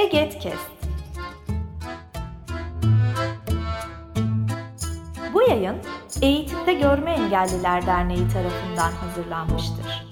Egetkest. 0.00 0.70
Bu 5.34 5.42
yayın 5.42 5.76
Eğitimde 6.22 6.74
Görme 6.74 7.10
Engelliler 7.10 7.86
Derneği 7.86 8.28
tarafından 8.28 8.92
hazırlanmıştır. 8.92 10.06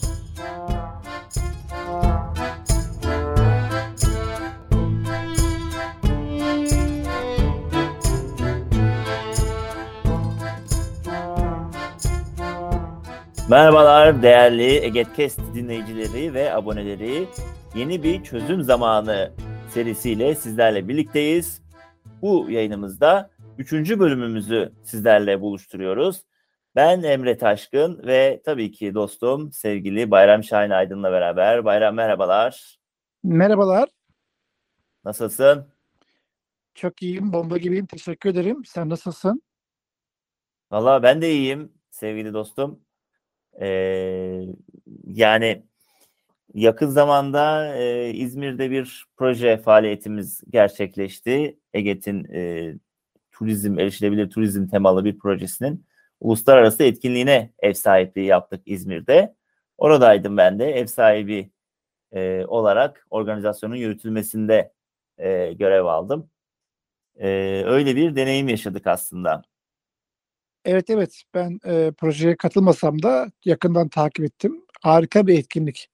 Merhabalar 13.49 14.23
değerli 14.23 14.85
Egetkest 14.85 15.41
dinleyicileri 15.55 16.35
ve 16.35 16.55
aboneleri. 16.55 17.29
Yeni 17.75 18.03
bir 18.03 18.23
çözüm 18.23 18.63
zamanı 18.63 19.33
serisiyle 19.79 20.35
sizlerle 20.35 20.89
birlikteyiz. 20.89 21.63
Bu 22.23 22.51
yayınımızda 22.51 23.31
üçüncü 23.59 24.01
bölümümüzü 24.01 24.73
sizlerle 24.83 25.41
buluşturuyoruz. 25.41 26.23
Ben 26.77 27.03
Emre 27.03 27.39
Taşkın 27.39 28.07
ve 28.07 28.43
tabii 28.45 28.71
ki 28.73 28.95
dostum 28.95 29.53
sevgili 29.53 30.11
Bayram 30.11 30.45
Şahin 30.45 30.71
Aydın'la 30.71 31.13
beraber. 31.13 31.65
Bayram 31.65 31.95
merhabalar. 31.95 32.79
Merhabalar. 33.23 33.89
Nasılsın? 35.05 35.67
Çok 36.75 37.03
iyiyim, 37.03 37.33
bomba 37.33 37.59
gibiyim. 37.59 37.87
Teşekkür 37.87 38.31
ederim. 38.31 38.65
Sen 38.65 38.89
nasılsın? 38.89 39.43
Valla 40.71 41.03
ben 41.03 41.23
de 41.23 41.33
iyiyim 41.33 41.73
sevgili 41.91 42.33
dostum. 42.33 42.81
Ee, 43.61 44.43
yani 45.05 45.68
yakın 46.55 46.87
zamanda 46.89 47.77
e, 47.77 48.11
İzmir'de 48.15 48.71
bir 48.71 49.07
proje 49.17 49.57
faaliyetimiz 49.57 50.43
gerçekleşti. 50.51 51.59
EGET'in 51.73 52.25
e, 52.25 52.75
turizm, 53.33 53.79
erişilebilir 53.79 54.31
turizm 54.31 54.67
temalı 54.67 55.05
bir 55.05 55.19
projesinin 55.19 55.87
uluslararası 56.21 56.83
etkinliğine 56.83 57.53
ev 57.59 57.73
sahipliği 57.73 58.27
yaptık 58.27 58.63
İzmir'de. 58.67 59.35
Oradaydım 59.79 60.37
ben 60.37 60.59
de 60.59 60.73
ev 60.73 60.87
sahibi 60.87 61.51
e, 62.13 62.45
olarak 62.47 63.07
organizasyonun 63.11 63.77
yürütülmesinde 63.77 64.73
e, 65.19 65.53
görev 65.53 65.85
aldım. 65.85 66.31
E, 67.17 67.29
öyle 67.67 67.97
bir 67.97 68.17
deneyim 68.17 68.49
yaşadık 68.49 68.87
aslında. 68.87 69.43
Evet 70.65 70.91
evet 70.91 71.23
ben 71.35 71.61
e, 71.65 71.93
projeye 71.93 72.37
katılmasam 72.37 73.03
da 73.03 73.33
yakından 73.45 73.89
takip 73.89 74.25
ettim. 74.25 74.65
Harika 74.83 75.27
bir 75.27 75.39
etkinlik 75.39 75.89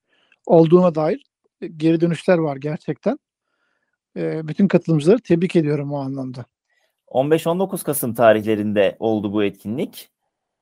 olduğuna 0.46 0.94
dair 0.94 1.24
e, 1.60 1.66
geri 1.66 2.00
dönüşler 2.00 2.38
var 2.38 2.56
gerçekten. 2.56 3.18
E, 4.16 4.48
bütün 4.48 4.68
katılımcıları 4.68 5.18
tebrik 5.18 5.56
ediyorum 5.56 5.92
o 5.92 5.96
anlamda. 5.96 6.44
15-19 7.06 7.84
Kasım 7.84 8.14
tarihlerinde 8.14 8.96
oldu 8.98 9.32
bu 9.32 9.44
etkinlik. 9.44 10.10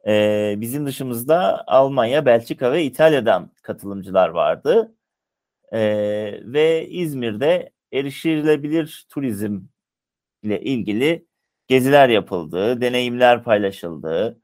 Ee, 0.06 0.54
bizim 0.58 0.86
dışımızda 0.86 1.64
Almanya, 1.66 2.26
Belçika 2.26 2.72
ve 2.72 2.84
İtalya'dan 2.84 3.50
katılımcılar 3.62 4.28
vardı. 4.28 4.94
Ee, 5.72 6.40
ve 6.44 6.88
İzmir'de 6.88 7.70
erişilebilir 7.92 9.06
turizm 9.08 9.60
ile 10.42 10.60
ilgili 10.62 11.26
geziler 11.68 12.08
yapıldı, 12.08 12.80
deneyimler 12.80 13.42
paylaşıldı. 13.44 14.40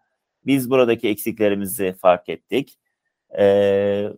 Biz 0.46 0.70
buradaki 0.70 1.08
eksiklerimizi 1.08 1.92
fark 1.92 2.28
ettik. 2.28 2.78
Ee, 3.38 4.08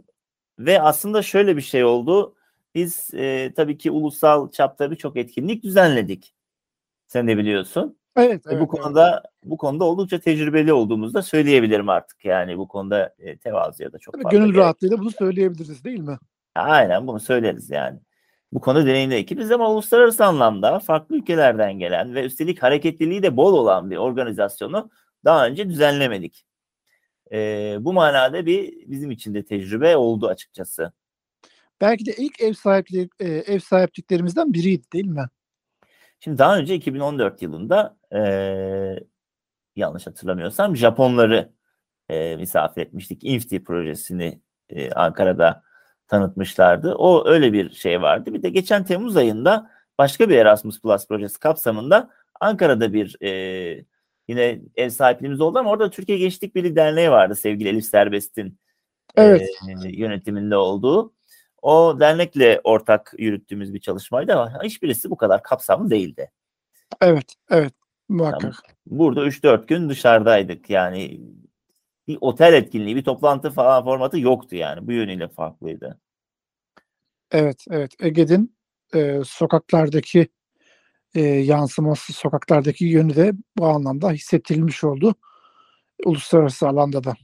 ve 0.66 0.82
aslında 0.82 1.22
şöyle 1.22 1.56
bir 1.56 1.62
şey 1.62 1.84
oldu. 1.84 2.34
Biz 2.74 3.14
e, 3.14 3.52
tabii 3.56 3.78
ki 3.78 3.90
ulusal 3.90 4.50
çapta 4.50 4.90
birçok 4.90 5.16
etkinlik 5.16 5.62
düzenledik. 5.62 6.34
Sen 7.06 7.28
de 7.28 7.38
biliyorsun. 7.38 7.96
Evet, 8.16 8.42
evet 8.46 8.60
bu 8.60 8.68
konuda 8.68 9.10
evet. 9.10 9.44
bu 9.44 9.56
konuda 9.56 9.84
oldukça 9.84 10.18
tecrübeli 10.18 10.72
olduğumuzu 10.72 11.14
da 11.14 11.22
söyleyebilirim 11.22 11.88
artık. 11.88 12.24
Yani 12.24 12.58
bu 12.58 12.68
konuda 12.68 13.14
e, 13.18 13.36
tevazuya 13.36 13.92
da 13.92 13.98
çok 13.98 14.14
Tabii 14.14 14.22
fazla. 14.22 14.38
gönül 14.38 14.48
gerek- 14.48 14.58
rahatlığıyla 14.58 14.98
bunu 14.98 15.10
söyleyebiliriz 15.10 15.84
değil 15.84 16.00
mi? 16.00 16.18
Aynen 16.54 17.06
bunu 17.06 17.20
söyleriz 17.20 17.70
yani. 17.70 17.98
Bu 18.52 18.60
konu 18.60 18.86
deneyimli 18.86 19.14
ekibiz 19.14 19.52
ama 19.52 19.70
uluslararası 19.70 20.24
anlamda 20.24 20.78
farklı 20.78 21.16
ülkelerden 21.16 21.78
gelen 21.78 22.14
ve 22.14 22.24
üstelik 22.24 22.62
hareketliliği 22.62 23.22
de 23.22 23.36
bol 23.36 23.52
olan 23.52 23.90
bir 23.90 23.96
organizasyonu 23.96 24.90
daha 25.24 25.46
önce 25.46 25.68
düzenlemedik. 25.68 26.44
Ee, 27.32 27.76
bu 27.80 27.92
manada 27.92 28.46
bir 28.46 28.74
bizim 28.90 29.10
için 29.10 29.34
de 29.34 29.44
tecrübe 29.44 29.96
oldu 29.96 30.28
açıkçası. 30.28 30.92
Belki 31.80 32.06
de 32.06 32.12
ilk 32.18 32.40
ev 32.40 32.52
sahipliği 32.52 33.08
e, 33.20 33.28
ev 33.28 33.58
sahipliklerimizden 33.58 34.52
biriydi 34.54 34.84
değil 34.92 35.06
mi? 35.06 35.26
Şimdi 36.20 36.38
daha 36.38 36.58
önce 36.58 36.74
2014 36.74 37.42
yılında 37.42 37.96
eee, 38.12 39.04
yanlış 39.76 40.06
hatırlamıyorsam 40.06 40.76
Japonları 40.76 41.52
eee, 42.10 42.36
misafir 42.36 42.82
etmiştik. 42.82 43.24
Infti 43.24 43.64
projesini 43.64 44.40
eee, 44.70 44.90
Ankara'da 44.92 45.62
tanıtmışlardı. 46.08 46.94
O 46.94 47.28
öyle 47.28 47.52
bir 47.52 47.70
şey 47.70 48.02
vardı. 48.02 48.34
Bir 48.34 48.42
de 48.42 48.50
geçen 48.50 48.84
Temmuz 48.84 49.16
ayında 49.16 49.70
başka 49.98 50.28
bir 50.28 50.36
Erasmus 50.36 50.80
Plus 50.82 51.08
projesi 51.08 51.40
kapsamında 51.40 52.10
Ankara'da 52.40 52.92
bir 52.92 53.16
eee, 53.20 53.84
yine 54.30 54.60
ev 54.76 54.88
sahipliğimiz 54.88 55.40
oldu 55.40 55.58
ama 55.58 55.70
orada 55.70 55.90
Türkiye 55.90 56.18
Gençlik 56.18 56.54
Birliği 56.54 56.76
Derneği 56.76 57.10
vardı 57.10 57.36
sevgili 57.36 57.68
Elif 57.68 57.84
Serbest'in 57.84 58.58
Evet. 59.16 59.48
eee, 59.68 59.90
yönetiminde 59.92 60.56
olduğu. 60.56 61.12
O 61.62 62.00
dernekle 62.00 62.60
ortak 62.64 63.14
yürüttüğümüz 63.18 63.74
bir 63.74 63.80
çalışmaydı 63.80 64.34
ama 64.34 64.62
hiçbirisi 64.62 65.10
bu 65.10 65.16
kadar 65.16 65.42
kapsamlı 65.42 65.90
değildi. 65.90 66.30
Evet, 67.00 67.34
evet. 67.50 67.72
Muhakkak. 68.08 68.54
Burada 68.86 69.26
3-4 69.26 69.68
gün 69.68 69.88
dışarıdaydık. 69.88 70.70
Yani 70.70 71.20
bir 72.08 72.18
otel 72.20 72.52
etkinliği, 72.52 72.96
bir 72.96 73.04
toplantı 73.04 73.50
falan 73.50 73.84
formatı 73.84 74.18
yoktu 74.18 74.56
yani. 74.56 74.86
Bu 74.86 74.92
yönüyle 74.92 75.28
farklıydı. 75.28 76.00
Evet, 77.30 77.64
evet. 77.70 77.94
Ege'nin 78.00 78.56
e, 78.94 79.20
sokaklardaki 79.24 80.28
e, 81.14 81.20
yansıması, 81.20 82.12
sokaklardaki 82.12 82.84
yönü 82.84 83.16
de 83.16 83.32
bu 83.58 83.66
anlamda 83.66 84.10
hissettirilmiş 84.10 84.84
oldu. 84.84 85.14
Uluslararası 86.04 86.68
alanda 86.68 87.04
da. 87.04 87.14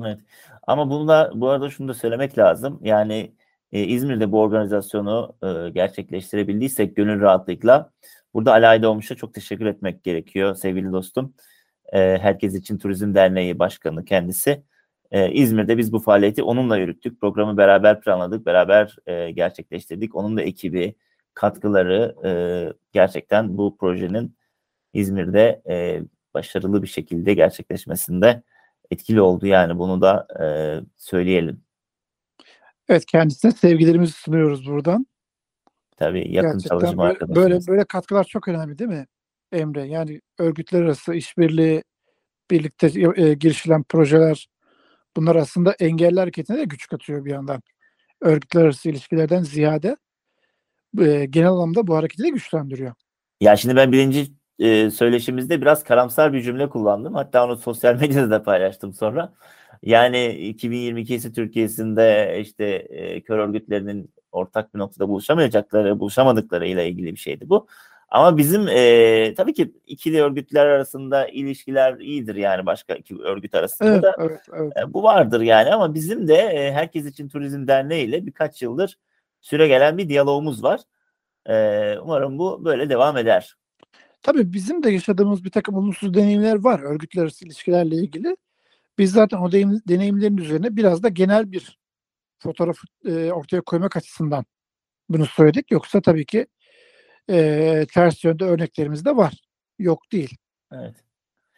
Evet. 0.00 0.20
Ama 0.66 0.90
bunda 0.90 1.32
bu 1.34 1.48
arada 1.48 1.70
şunu 1.70 1.88
da 1.88 1.94
söylemek 1.94 2.38
lazım. 2.38 2.80
Yani 2.82 3.34
e, 3.72 3.82
İzmir'de 3.84 4.32
bu 4.32 4.40
organizasyonu 4.40 5.36
e, 5.42 5.70
gerçekleştirebildiysek 5.70 6.96
gönül 6.96 7.20
rahatlığıyla 7.20 7.90
burada 8.34 8.52
Ali 8.52 8.66
Aydoğmuş'a 8.66 9.14
çok 9.14 9.34
teşekkür 9.34 9.66
etmek 9.66 10.04
gerekiyor 10.04 10.54
sevgili 10.54 10.92
dostum. 10.92 11.34
E, 11.92 12.18
Herkes 12.18 12.54
için 12.54 12.78
Turizm 12.78 13.14
Derneği 13.14 13.58
Başkanı 13.58 14.04
kendisi. 14.04 14.62
E, 15.10 15.32
İzmir'de 15.32 15.78
biz 15.78 15.92
bu 15.92 15.98
faaliyeti 15.98 16.42
onunla 16.42 16.76
yürüttük. 16.76 17.20
Programı 17.20 17.56
beraber 17.56 18.00
planladık, 18.00 18.46
beraber 18.46 18.96
e, 19.06 19.30
gerçekleştirdik. 19.30 20.14
Onun 20.14 20.36
da 20.36 20.42
ekibi, 20.42 20.94
katkıları 21.34 22.16
e, 22.24 22.30
gerçekten 22.92 23.58
bu 23.58 23.76
projenin 23.76 24.36
İzmir'de 24.92 25.62
e, 25.68 26.02
başarılı 26.34 26.82
bir 26.82 26.88
şekilde 26.88 27.34
gerçekleşmesinde 27.34 28.42
etkili 28.90 29.20
oldu. 29.20 29.46
Yani 29.46 29.78
bunu 29.78 30.00
da 30.00 30.26
e, 30.40 30.46
söyleyelim. 30.96 31.64
Evet, 32.88 33.06
kendisine 33.06 33.52
sevgilerimizi 33.52 34.12
sunuyoruz 34.12 34.66
buradan. 34.66 35.06
Tabii 35.96 36.32
yakın 36.32 36.50
Gerçekten 36.52 36.78
çalışma 36.78 37.02
böyle, 37.02 37.12
arkadaşımız. 37.12 37.36
böyle 37.36 37.66
böyle 37.66 37.84
katkılar 37.84 38.24
çok 38.24 38.48
önemli 38.48 38.78
değil 38.78 38.90
mi 38.90 39.06
Emre? 39.52 39.86
Yani 39.86 40.20
örgütler 40.38 40.82
arası 40.82 41.14
işbirliği, 41.14 41.84
birlikte 42.50 42.86
e, 43.16 43.34
girişilen 43.34 43.82
projeler 43.82 44.48
bunlar 45.16 45.36
aslında 45.36 45.72
engelli 45.72 46.20
hareketine 46.20 46.56
de 46.56 46.64
güç 46.64 46.86
katıyor 46.88 47.24
bir 47.24 47.30
yandan. 47.30 47.62
Örgütler 48.20 48.62
arası 48.62 48.90
ilişkilerden 48.90 49.42
ziyade 49.42 49.96
e, 51.00 51.24
genel 51.26 51.48
anlamda 51.48 51.86
bu 51.86 51.96
hareketi 51.96 52.22
de 52.22 52.28
güçlendiriyor. 52.28 52.92
Ya 53.40 53.56
şimdi 53.56 53.76
ben 53.76 53.92
birinci 53.92 54.26
e, 54.58 54.90
söyleşimizde 54.90 55.60
biraz 55.60 55.84
karamsar 55.84 56.32
bir 56.32 56.42
cümle 56.42 56.68
kullandım. 56.68 57.14
Hatta 57.14 57.44
onu 57.44 57.56
sosyal 57.56 57.94
medyada 58.00 58.30
da 58.30 58.42
paylaştım 58.42 58.92
sonra. 58.94 59.32
Yani 59.82 60.16
2022'si 60.16 61.32
Türkiye'sinde 61.34 62.38
işte 62.40 62.64
e, 62.64 63.20
kör 63.20 63.38
örgütlerinin 63.38 64.10
ortak 64.32 64.74
bir 64.74 64.78
noktada 64.78 65.08
buluşamayacakları, 65.08 66.00
buluşamadıkları 66.00 66.66
ile 66.66 66.88
ilgili 66.88 67.12
bir 67.12 67.20
şeydi 67.20 67.48
bu. 67.48 67.66
Ama 68.08 68.36
bizim 68.36 68.68
e, 68.68 69.34
tabii 69.36 69.54
ki 69.54 69.72
ikili 69.86 70.22
örgütler 70.22 70.66
arasında 70.66 71.28
ilişkiler 71.28 71.98
iyidir 71.98 72.34
yani 72.34 72.66
başka 72.66 72.94
iki 72.94 73.18
örgüt 73.18 73.54
arasında 73.54 73.90
Evet, 73.90 74.02
da. 74.02 74.14
evet, 74.18 74.40
evet. 74.56 74.72
E, 74.76 74.92
Bu 74.94 75.02
vardır 75.02 75.40
yani 75.40 75.74
ama 75.74 75.94
bizim 75.94 76.28
de 76.28 76.34
e, 76.34 76.72
Herkes 76.72 77.06
için 77.06 77.28
Turizm 77.28 77.66
Derneği 77.66 78.06
ile 78.06 78.26
birkaç 78.26 78.62
yıldır 78.62 78.98
süre 79.44 79.68
gelen 79.68 79.98
bir 79.98 80.08
diyalogumuz 80.08 80.62
var. 80.62 80.80
E, 81.48 81.54
Umarım 81.98 82.38
bu 82.38 82.64
böyle 82.64 82.88
devam 82.90 83.16
eder. 83.16 83.54
Tabii 84.22 84.52
bizim 84.52 84.82
de 84.82 84.90
yaşadığımız 84.90 85.44
bir 85.44 85.50
takım 85.50 85.74
olumsuz 85.74 86.14
deneyimler 86.14 86.64
var 86.64 86.80
örgütler 86.80 87.22
arası 87.22 87.44
ilişkilerle 87.44 87.94
ilgili. 87.96 88.36
Biz 88.98 89.12
zaten 89.12 89.38
o 89.38 89.48
deneyim- 89.52 89.88
deneyimlerin 89.88 90.36
üzerine 90.36 90.76
biraz 90.76 91.02
da 91.02 91.08
genel 91.08 91.52
bir 91.52 91.78
fotoğraf 92.38 92.76
e, 93.04 93.32
ortaya 93.32 93.60
koymak 93.60 93.96
açısından 93.96 94.44
bunu 95.08 95.26
söyledik. 95.26 95.70
Yoksa 95.70 96.00
tabii 96.00 96.26
ki 96.26 96.46
e, 97.30 97.86
ters 97.94 98.24
yönde 98.24 98.44
örneklerimiz 98.44 99.04
de 99.04 99.16
var. 99.16 99.32
Yok 99.78 100.12
değil. 100.12 100.36
Evet. 100.72 100.94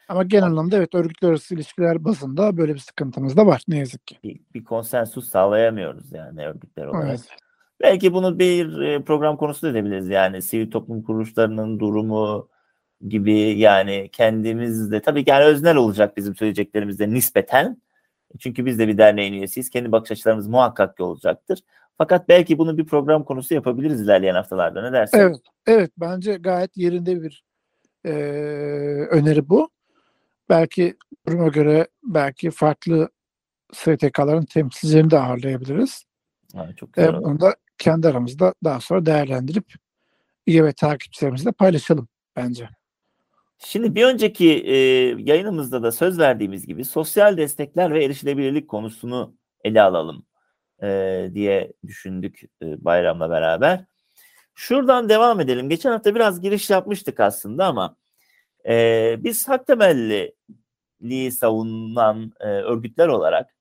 Ama 0.08 0.22
genel 0.22 0.44
anlamda 0.44 0.76
evet 0.76 0.94
örgütler 0.94 1.28
arası 1.28 1.54
ilişkiler 1.54 2.04
bazında 2.04 2.56
böyle 2.56 2.74
bir 2.74 2.78
sıkıntımız 2.78 3.36
da 3.36 3.46
var 3.46 3.62
ne 3.68 3.78
yazık 3.78 4.06
ki. 4.06 4.18
Bir, 4.24 4.40
bir 4.54 4.64
konsensus 4.64 5.30
sağlayamıyoruz 5.30 6.12
yani 6.12 6.46
örgütler 6.46 6.86
olarak. 6.86 7.08
Evet. 7.08 7.28
Belki 7.80 8.12
bunu 8.12 8.38
bir 8.38 8.80
e, 8.80 9.02
program 9.02 9.36
konusu 9.36 9.62
da 9.62 9.70
edebiliriz. 9.70 10.08
Yani 10.08 10.42
sivil 10.42 10.70
toplum 10.70 11.02
kuruluşlarının 11.02 11.80
durumu 11.80 12.48
gibi 13.08 13.58
yani 13.58 14.08
kendimiz 14.12 14.90
de 14.90 15.02
tabii 15.02 15.24
ki 15.24 15.30
yani 15.30 15.44
öznel 15.44 15.76
olacak 15.76 16.16
bizim 16.16 16.36
söyleyeceklerimizde 16.36 17.10
nispeten. 17.10 17.82
Çünkü 18.38 18.66
biz 18.66 18.78
de 18.78 18.88
bir 18.88 18.98
derneğin 18.98 19.32
üyesiyiz. 19.32 19.70
Kendi 19.70 19.92
bakış 19.92 20.10
açılarımız 20.10 20.48
muhakkak 20.48 20.96
ki 20.96 21.02
olacaktır. 21.02 21.60
Fakat 21.98 22.28
belki 22.28 22.58
bunu 22.58 22.78
bir 22.78 22.86
program 22.86 23.24
konusu 23.24 23.54
yapabiliriz 23.54 24.00
ilerleyen 24.00 24.34
haftalarda. 24.34 24.82
Ne 24.82 24.92
dersin? 24.92 25.18
Evet, 25.18 25.36
evet 25.66 25.90
bence 25.96 26.36
gayet 26.36 26.76
yerinde 26.76 27.22
bir 27.22 27.44
e, 28.04 28.10
öneri 29.10 29.48
bu. 29.48 29.70
Belki 30.48 30.96
duruma 31.28 31.48
göre 31.48 31.86
belki 32.02 32.50
farklı 32.50 33.08
STK'ların 33.72 34.44
temsilcilerini 34.44 35.10
de 35.10 35.18
ağırlayabiliriz. 35.18 36.04
Ha, 36.54 36.68
çok 36.76 36.92
güzel. 36.92 37.14
E, 37.14 37.16
olur. 37.16 37.52
Kendi 37.78 38.08
aramızda 38.08 38.54
daha 38.64 38.80
sonra 38.80 39.06
değerlendirip 39.06 39.74
üye 40.46 40.64
ve 40.64 40.72
takipçilerimizle 40.72 41.52
paylaşalım 41.52 42.08
bence. 42.36 42.68
Şimdi 43.58 43.94
bir 43.94 44.04
önceki 44.04 44.52
e, 44.52 44.76
yayınımızda 45.18 45.82
da 45.82 45.92
söz 45.92 46.18
verdiğimiz 46.18 46.66
gibi 46.66 46.84
sosyal 46.84 47.36
destekler 47.36 47.94
ve 47.94 48.04
erişilebilirlik 48.04 48.68
konusunu 48.68 49.34
ele 49.64 49.82
alalım 49.82 50.26
e, 50.82 51.30
diye 51.34 51.72
düşündük 51.86 52.42
e, 52.62 52.84
bayramla 52.84 53.30
beraber. 53.30 53.84
Şuradan 54.54 55.08
devam 55.08 55.40
edelim. 55.40 55.68
Geçen 55.68 55.90
hafta 55.90 56.14
biraz 56.14 56.40
giriş 56.40 56.70
yapmıştık 56.70 57.20
aslında 57.20 57.66
ama 57.66 57.96
e, 58.68 59.16
biz 59.18 59.48
hak 59.48 59.66
temelliliği 59.66 61.32
savunan 61.32 62.32
e, 62.40 62.46
örgütler 62.46 63.08
olarak 63.08 63.55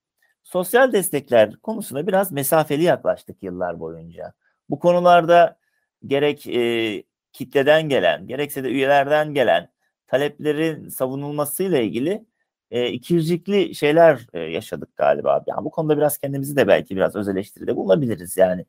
sosyal 0.46 0.94
destekler 0.94 1.56
konusuna 1.56 2.08
biraz 2.08 2.32
mesafeli 2.32 2.84
yaklaştık 2.84 3.44
yıllar 3.44 3.80
boyunca. 3.80 4.34
Bu 4.70 4.80
konularda 4.80 5.58
gerek 6.06 6.48
e, 6.48 7.04
kitleden 7.34 7.90
gelen, 7.90 8.28
gerekse 8.28 8.64
de 8.64 8.68
üyelerden 8.68 9.34
gelen 9.34 9.70
taleplerin 10.08 10.90
savunulmasıyla 10.90 11.80
ilgili 11.80 12.26
e, 12.72 12.90
ikircikli 12.90 13.76
şeyler 13.76 14.28
e, 14.34 14.40
yaşadık 14.40 14.96
galiba. 14.96 15.44
Yani 15.48 15.66
bu 15.66 15.72
konuda 15.72 15.98
biraz 15.98 16.18
kendimizi 16.18 16.56
de 16.56 16.68
belki 16.68 16.96
biraz 16.96 17.16
öz 17.16 17.30
eleştiride 17.30 17.76
bulunabiliriz 17.76 18.38
yani. 18.38 18.66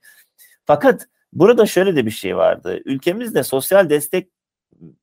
Fakat 0.65 1.09
burada 1.33 1.67
şöyle 1.67 1.97
de 1.97 2.07
bir 2.07 2.11
şey 2.11 2.37
vardı. 2.37 2.81
Ülkemizde 2.85 3.43
sosyal 3.43 3.91
destek 3.91 4.29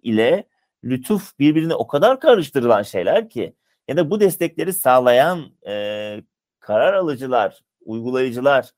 ile 0.03 0.43
lütuf 0.83 1.39
birbirine 1.39 1.75
o 1.75 1.87
kadar 1.87 2.19
karıştırılan 2.19 2.83
şeyler 2.83 3.29
ki 3.29 3.55
ya 3.87 3.97
da 3.97 4.09
bu 4.09 4.19
destekleri 4.19 4.73
sağlayan 4.73 5.51
e, 5.67 6.23
karar 6.63 6.93
alıcılar, 6.93 7.59
uygulayıcılar 7.81 8.71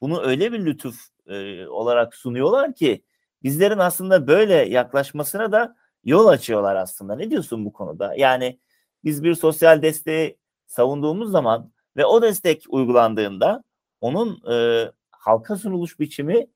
bunu 0.00 0.22
öyle 0.22 0.52
bir 0.52 0.64
lütuf 0.66 1.08
e, 1.26 1.66
olarak 1.66 2.14
sunuyorlar 2.14 2.74
ki 2.74 3.04
bizlerin 3.42 3.78
aslında 3.78 4.26
böyle 4.26 4.54
yaklaşmasına 4.54 5.52
da 5.52 5.76
yol 6.04 6.26
açıyorlar 6.26 6.76
aslında. 6.76 7.16
Ne 7.16 7.30
diyorsun 7.30 7.64
bu 7.64 7.72
konuda? 7.72 8.14
Yani 8.16 8.60
biz 9.04 9.24
bir 9.24 9.34
sosyal 9.34 9.82
desteği 9.82 10.38
savunduğumuz 10.66 11.30
zaman 11.30 11.72
ve 11.96 12.04
o 12.04 12.22
destek 12.22 12.64
uygulandığında 12.68 13.64
onun 14.00 14.52
e, 14.52 14.86
halka 15.10 15.56
sunuluş 15.56 16.00
biçimi 16.00 16.46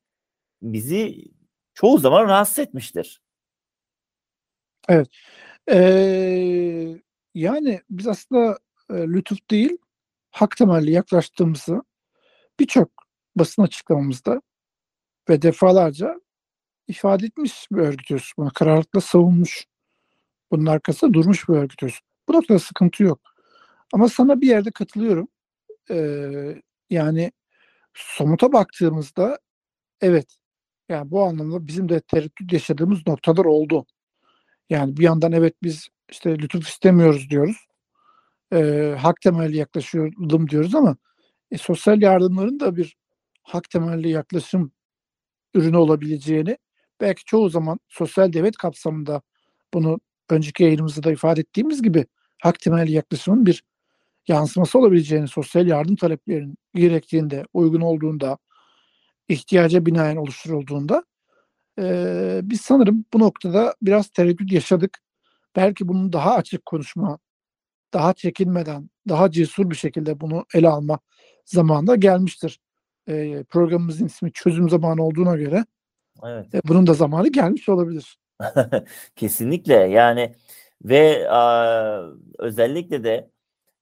bizi 0.61 1.25
çoğu 1.73 1.97
zaman 1.97 2.23
rahatsız 2.23 2.59
etmiştir. 2.59 3.21
Ee, 5.71 6.97
yani 7.35 7.81
biz 7.89 8.07
aslında 8.07 8.59
e, 8.89 8.93
lütuf 8.93 9.49
değil, 9.49 9.77
hak 10.37 10.57
temelli 10.57 10.91
yaklaştığımızı 10.91 11.81
birçok 12.59 12.89
basın 13.35 13.61
açıklamamızda 13.61 14.41
ve 15.29 15.41
defalarca 15.41 16.21
ifade 16.87 17.25
etmiş 17.25 17.67
bir 17.71 17.77
örgütüz. 17.77 18.31
Bunu 18.37 18.51
kararlılıkla 18.53 19.01
savunmuş. 19.01 19.65
Bunun 20.51 20.65
arkasında 20.65 21.13
durmuş 21.13 21.49
bir 21.49 21.53
örgütüz. 21.53 21.99
Bu 22.27 22.33
noktada 22.33 22.59
sıkıntı 22.59 23.03
yok. 23.03 23.19
Ama 23.93 24.09
sana 24.09 24.41
bir 24.41 24.47
yerde 24.47 24.71
katılıyorum. 24.71 25.27
Ee, 25.91 26.61
yani 26.89 27.31
somuta 27.93 28.53
baktığımızda 28.53 29.39
evet 30.01 30.37
yani 30.89 31.11
bu 31.11 31.23
anlamda 31.23 31.67
bizim 31.67 31.89
de 31.89 32.01
tereddüt 32.01 32.53
yaşadığımız 32.53 33.07
noktalar 33.07 33.45
oldu. 33.45 33.85
Yani 34.69 34.97
bir 34.97 35.03
yandan 35.03 35.31
evet 35.31 35.55
biz 35.63 35.89
işte 36.11 36.39
lütuf 36.39 36.67
istemiyoruz 36.69 37.29
diyoruz. 37.29 37.66
Ee, 38.53 38.95
hak 38.99 39.21
temelli 39.21 39.57
yaklaşalım 39.57 40.49
diyoruz 40.49 40.75
ama 40.75 40.97
e, 41.51 41.57
sosyal 41.57 42.01
yardımların 42.01 42.59
da 42.59 42.75
bir 42.75 42.97
hak 43.43 43.69
temelli 43.69 44.09
yaklaşım 44.09 44.71
ürünü 45.55 45.77
olabileceğini 45.77 46.57
belki 47.01 47.25
çoğu 47.25 47.49
zaman 47.49 47.79
sosyal 47.89 48.33
devlet 48.33 48.57
kapsamında 48.57 49.21
bunu 49.73 49.99
önceki 50.29 50.63
yayınımızda 50.63 51.03
da 51.03 51.11
ifade 51.11 51.41
ettiğimiz 51.41 51.81
gibi 51.83 52.05
hak 52.43 52.59
temelli 52.59 52.91
yaklaşımın 52.91 53.45
bir 53.45 53.63
yansıması 54.27 54.79
olabileceğini, 54.79 55.27
sosyal 55.27 55.67
yardım 55.67 55.95
taleplerinin 55.95 56.57
gerektiğinde, 56.75 57.45
uygun 57.53 57.81
olduğunda, 57.81 58.37
ihtiyaca 59.29 59.85
binaen 59.85 60.15
oluşturulduğunda 60.15 61.03
e, 61.79 62.39
biz 62.43 62.61
sanırım 62.61 63.05
bu 63.13 63.19
noktada 63.19 63.75
biraz 63.81 64.09
tereddüt 64.09 64.51
yaşadık. 64.51 64.99
Belki 65.55 65.87
bunun 65.87 66.13
daha 66.13 66.35
açık 66.35 66.65
konuşma, 66.65 67.19
daha 67.93 68.13
çekinmeden, 68.13 68.89
daha 69.09 69.31
cesur 69.31 69.69
bir 69.69 69.75
şekilde 69.75 70.19
bunu 70.19 70.45
ele 70.53 70.69
alma 70.69 70.99
zamanında 71.45 71.95
gelmiştir. 71.95 72.59
E, 73.07 73.43
programımızın 73.43 74.05
ismi 74.05 74.31
çözüm 74.31 74.69
zamanı 74.69 75.03
olduğuna 75.03 75.35
göre 75.35 75.65
Evet. 76.25 76.55
e, 76.55 76.61
bunun 76.67 76.87
da 76.87 76.93
zamanı 76.93 77.27
gelmiş 77.27 77.69
olabilir. 77.69 78.17
Kesinlikle 79.15 79.73
yani 79.73 80.35
ve 80.83 81.29
a, 81.29 82.03
özellikle 82.39 83.03
de 83.03 83.29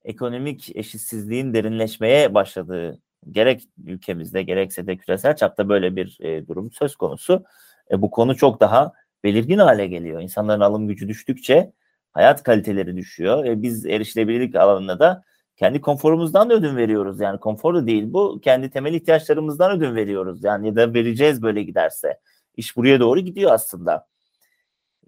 ekonomik 0.04 0.76
eşitsizliğin 0.76 1.54
derinleşmeye 1.54 2.34
başladığı 2.34 3.00
gerek 3.32 3.64
ülkemizde 3.86 4.44
gerekse 4.44 4.88
de 4.88 4.98
küresel 4.98 5.36
çapta 5.36 5.70
böyle 5.70 5.96
bir 5.96 6.18
e, 6.22 6.48
durum 6.48 6.72
söz 6.72 6.96
konusu. 6.96 7.44
E, 7.92 8.02
bu 8.02 8.12
konu 8.12 8.36
çok 8.36 8.60
daha 8.60 8.94
belirgin 9.24 9.58
hale 9.58 9.88
geliyor. 9.88 10.22
İnsanların 10.22 10.62
alım 10.62 10.88
gücü 10.88 11.08
düştükçe 11.08 11.72
hayat 12.16 12.44
kaliteleri 12.44 12.98
düşüyor. 12.98 13.46
E, 13.46 13.62
biz 13.62 13.86
erişilebilirlik 13.86 14.56
alanında 14.56 15.00
da 15.00 15.24
kendi 15.58 15.82
konforumuzdan 15.82 16.50
da 16.50 16.54
ödün 16.54 16.78
veriyoruz. 16.78 17.20
Yani 17.20 17.40
konfor 17.40 17.76
da 17.76 17.88
değil 17.88 18.14
bu. 18.14 18.40
Kendi 18.44 18.70
temel 18.70 18.94
ihtiyaçlarımızdan 18.94 19.78
ödün 19.78 19.96
veriyoruz. 19.96 20.44
Yani 20.44 20.68
ya 20.68 20.76
da 20.76 20.94
vereceğiz 20.94 21.42
böyle 21.42 21.64
giderse. 21.64 22.20
İş 22.58 22.78
buraya 22.78 23.00
doğru 23.00 23.20
gidiyor 23.20 23.52
aslında. 23.52 24.08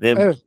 Ve 0.01 0.09
Evet. 0.09 0.37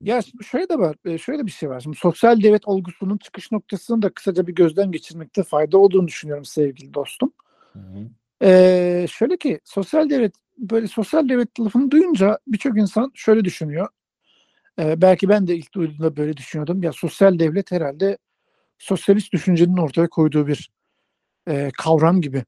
Ya 0.00 0.22
şimdi 0.22 0.44
şöyle 0.44 0.68
de 0.68 0.78
var, 0.78 0.96
e, 1.04 1.18
şöyle 1.18 1.46
bir 1.46 1.50
şey 1.50 1.68
var. 1.68 1.80
Şimdi 1.80 1.96
sosyal 1.96 2.42
devlet 2.42 2.68
olgusunun 2.68 3.16
çıkış 3.16 3.52
noktasını 3.52 4.02
da 4.02 4.10
kısaca 4.10 4.46
bir 4.46 4.54
gözden 4.54 4.92
geçirmekte 4.92 5.42
fayda 5.42 5.78
olduğunu 5.78 6.08
düşünüyorum 6.08 6.44
sevgili 6.44 6.94
dostum. 6.94 7.32
Hı 7.72 7.78
hı. 7.78 8.08
Ee, 8.42 9.06
şöyle 9.10 9.36
ki 9.36 9.60
sosyal 9.64 10.10
devlet 10.10 10.34
böyle 10.58 10.86
sosyal 10.86 11.28
devlet 11.28 11.60
lafını 11.60 11.90
duyunca 11.90 12.38
birçok 12.46 12.78
insan 12.78 13.10
şöyle 13.14 13.44
düşünüyor. 13.44 13.88
Ee, 14.78 15.02
belki 15.02 15.28
ben 15.28 15.46
de 15.46 15.56
ilk 15.56 15.74
duyduğumda 15.74 16.16
böyle 16.16 16.36
düşünüyordum. 16.36 16.82
Ya 16.82 16.92
sosyal 16.92 17.38
devlet 17.38 17.72
herhalde 17.72 18.18
sosyalist 18.78 19.32
düşüncenin 19.32 19.76
ortaya 19.76 20.08
koyduğu 20.08 20.46
bir 20.46 20.70
e, 21.48 21.70
kavram 21.78 22.20
gibi 22.20 22.44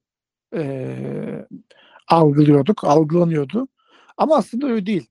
e, 0.57 1.47
algılıyorduk, 2.09 2.85
algılanıyordu. 2.85 3.69
Ama 4.17 4.37
aslında 4.37 4.67
öyle 4.69 4.87
değil. 4.87 5.09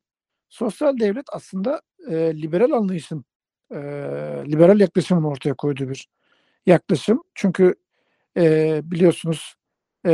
Sosyal 0.50 1.00
devlet 1.00 1.26
aslında 1.34 1.82
e, 2.10 2.16
liberal 2.42 2.72
anlayışın, 2.72 3.26
e, 3.72 3.78
liberal 4.48 4.80
yaklaşımın 4.80 5.24
ortaya 5.24 5.54
koyduğu 5.56 5.90
bir 5.90 6.08
yaklaşım. 6.66 7.24
Çünkü 7.36 7.76
e, 8.38 8.82
biliyorsunuz 8.84 9.56
e, 10.06 10.12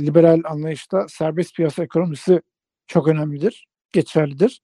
liberal 0.00 0.42
anlayışta 0.44 1.08
serbest 1.08 1.56
piyasa 1.56 1.84
ekonomisi 1.84 2.42
çok 2.86 3.08
önemlidir, 3.08 3.66
geçerlidir. 3.92 4.62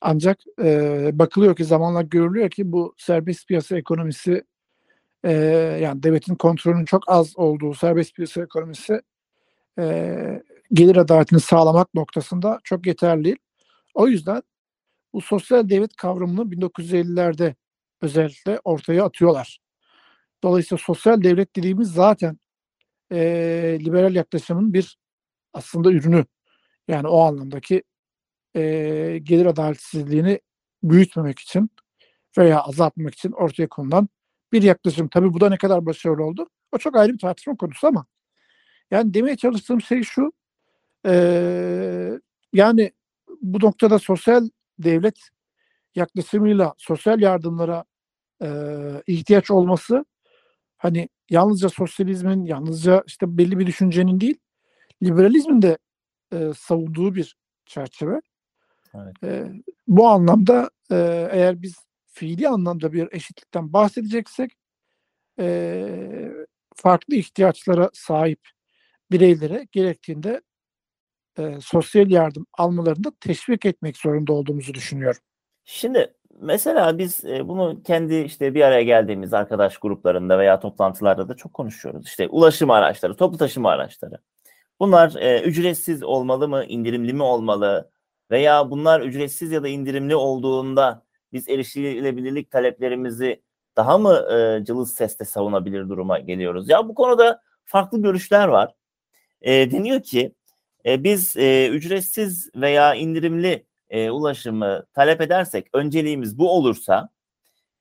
Ancak 0.00 0.38
e, 0.62 1.10
bakılıyor 1.18 1.56
ki 1.56 1.64
zamanla 1.64 2.02
görülüyor 2.02 2.50
ki 2.50 2.72
bu 2.72 2.94
serbest 2.98 3.48
piyasa 3.48 3.76
ekonomisi 3.76 4.44
e, 5.24 5.32
yani 5.82 6.02
devletin 6.02 6.34
kontrolünün 6.34 6.84
çok 6.84 7.08
az 7.08 7.38
olduğu 7.38 7.74
serbest 7.74 8.14
piyasa 8.16 8.42
ekonomisi 8.42 9.02
e, 9.78 10.42
gelir 10.72 10.96
adaletini 10.96 11.40
sağlamak 11.40 11.94
noktasında 11.94 12.60
çok 12.64 12.86
yeterli 12.86 13.24
değil. 13.24 13.36
O 13.94 14.08
yüzden 14.08 14.42
bu 15.12 15.20
sosyal 15.20 15.68
devlet 15.68 15.96
kavramını 15.96 16.40
1950'lerde 16.50 17.54
özellikle 18.02 18.60
ortaya 18.64 19.04
atıyorlar. 19.04 19.58
Dolayısıyla 20.42 20.82
sosyal 20.86 21.22
devlet 21.22 21.56
dediğimiz 21.56 21.92
zaten 21.92 22.38
e, 23.12 23.18
liberal 23.80 24.14
yaklaşımın 24.14 24.74
bir 24.74 24.98
aslında 25.52 25.92
ürünü. 25.92 26.24
Yani 26.88 27.08
o 27.08 27.20
anlamdaki 27.20 27.82
e, 28.56 28.62
gelir 29.22 29.46
adaletsizliğini 29.46 30.40
büyütmemek 30.82 31.38
için 31.38 31.70
veya 32.38 32.60
azaltmak 32.60 33.14
için 33.14 33.32
ortaya 33.32 33.68
konulan 33.68 34.08
bir 34.52 34.62
yaklaşım. 34.62 35.08
Tabii 35.08 35.32
bu 35.34 35.40
da 35.40 35.48
ne 35.48 35.58
kadar 35.58 35.86
başarılı 35.86 36.24
oldu? 36.24 36.48
O 36.72 36.78
çok 36.78 36.96
ayrı 36.96 37.12
bir 37.12 37.18
tartışma 37.18 37.56
konusu 37.56 37.86
ama 37.86 38.06
yani 38.90 39.14
demeye 39.14 39.36
çalıştığım 39.36 39.80
şey 39.80 40.02
şu 40.02 40.32
e, 41.06 41.12
yani 42.52 42.92
bu 43.40 43.66
noktada 43.66 43.98
sosyal 43.98 44.48
devlet 44.78 45.18
yaklaşımıyla 45.94 46.74
sosyal 46.78 47.20
yardımlara 47.20 47.84
e, 48.42 48.48
ihtiyaç 49.06 49.50
olması 49.50 50.04
hani 50.78 51.08
yalnızca 51.30 51.68
sosyalizmin, 51.68 52.44
yalnızca 52.44 53.04
işte 53.06 53.38
belli 53.38 53.58
bir 53.58 53.66
düşüncenin 53.66 54.20
değil, 54.20 54.38
liberalizmin 55.02 55.62
de 55.62 55.78
e, 56.32 56.52
savunduğu 56.56 57.14
bir 57.14 57.36
çerçeve. 57.66 58.20
Evet. 58.94 59.24
E, 59.24 59.52
bu 59.86 60.08
anlamda 60.08 60.70
e, 60.90 61.28
eğer 61.32 61.62
biz 61.62 61.74
fiili 62.06 62.48
anlamda 62.48 62.92
bir 62.92 63.08
eşitlikten 63.12 63.72
bahsedeceksek 63.72 64.56
e, 65.40 66.32
farklı 66.74 67.14
ihtiyaçlara 67.14 67.90
sahip 67.92 68.40
bireylere 69.10 69.68
gerektiğinde 69.72 70.40
e, 71.38 71.58
sosyal 71.60 72.10
yardım 72.10 72.46
almalarında 72.58 73.12
teşvik 73.20 73.66
etmek 73.66 73.96
zorunda 73.96 74.32
olduğumuzu 74.32 74.74
düşünüyorum. 74.74 75.20
Şimdi 75.64 76.14
mesela 76.40 76.98
biz 76.98 77.24
e, 77.24 77.48
bunu 77.48 77.82
kendi 77.82 78.14
işte 78.14 78.54
bir 78.54 78.62
araya 78.62 78.82
geldiğimiz 78.82 79.34
arkadaş 79.34 79.78
gruplarında 79.78 80.38
veya 80.38 80.60
toplantılarda 80.60 81.28
da 81.28 81.34
çok 81.34 81.54
konuşuyoruz. 81.54 82.06
İşte 82.06 82.28
ulaşım 82.28 82.70
araçları, 82.70 83.16
toplu 83.16 83.38
taşıma 83.38 83.70
araçları. 83.70 84.18
Bunlar 84.80 85.14
e, 85.16 85.42
ücretsiz 85.42 86.02
olmalı 86.02 86.48
mı, 86.48 86.64
indirimli 86.64 87.12
mi 87.12 87.22
olmalı? 87.22 87.90
Veya 88.30 88.70
bunlar 88.70 89.00
ücretsiz 89.00 89.52
ya 89.52 89.62
da 89.62 89.68
indirimli 89.68 90.16
olduğunda 90.16 91.02
biz 91.32 91.48
erişilebilirlik 91.48 92.50
taleplerimizi 92.50 93.42
daha 93.76 93.98
mı 93.98 94.14
e, 94.32 94.64
cılız 94.64 94.94
sesle 94.94 95.24
savunabilir 95.24 95.88
duruma 95.88 96.18
geliyoruz? 96.18 96.68
Ya 96.68 96.88
bu 96.88 96.94
konuda 96.94 97.42
farklı 97.64 98.02
görüşler 98.02 98.48
var. 98.48 98.74
E, 99.42 99.70
deniyor 99.70 100.02
ki 100.02 100.34
e, 100.86 101.04
biz 101.04 101.36
e, 101.36 101.68
ücretsiz 101.68 102.50
veya 102.56 102.94
indirimli 102.94 103.66
e, 103.90 104.10
ulaşımı 104.10 104.86
talep 104.94 105.20
edersek, 105.20 105.66
önceliğimiz 105.72 106.38
bu 106.38 106.50
olursa 106.50 107.08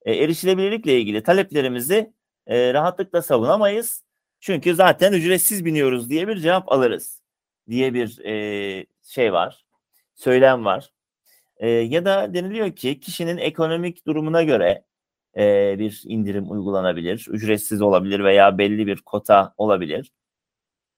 e, 0.06 0.13
erişilebilirlikle 0.13 1.00
ilgili 1.00 1.24
taleplerimizi 1.24 2.13
e, 2.48 2.74
rahatlıkla 2.74 3.22
savunamayız. 3.22 4.03
Çünkü 4.39 4.75
zaten 4.75 5.13
ücretsiz 5.13 5.65
biniyoruz 5.65 6.10
diye 6.10 6.27
bir 6.27 6.38
cevap 6.38 6.72
alırız 6.72 7.22
diye 7.70 7.94
bir 7.94 8.25
e, 8.25 8.86
şey 9.03 9.34
var, 9.34 9.65
söylem 10.20 10.66
var. 10.66 10.92
E, 11.58 11.70
ya 11.70 12.06
da 12.06 12.34
deniliyor 12.34 12.76
ki 12.76 13.00
kişinin 13.00 13.38
ekonomik 13.38 14.08
durumuna 14.08 14.44
göre 14.44 14.84
e, 15.38 15.76
bir 15.80 16.04
indirim 16.06 16.52
uygulanabilir, 16.52 17.28
ücretsiz 17.30 17.82
olabilir 17.82 18.24
veya 18.24 18.58
belli 18.58 18.88
bir 18.88 18.98
kota 18.98 19.54
olabilir 19.58 20.12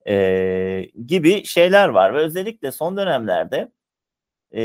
e, 0.08 0.90
gibi 1.08 1.46
şeyler 1.46 1.90
var 1.90 2.14
ve 2.14 2.18
özellikle 2.18 2.72
son 2.72 2.98
dönemlerde 2.98 3.72
e, 4.56 4.62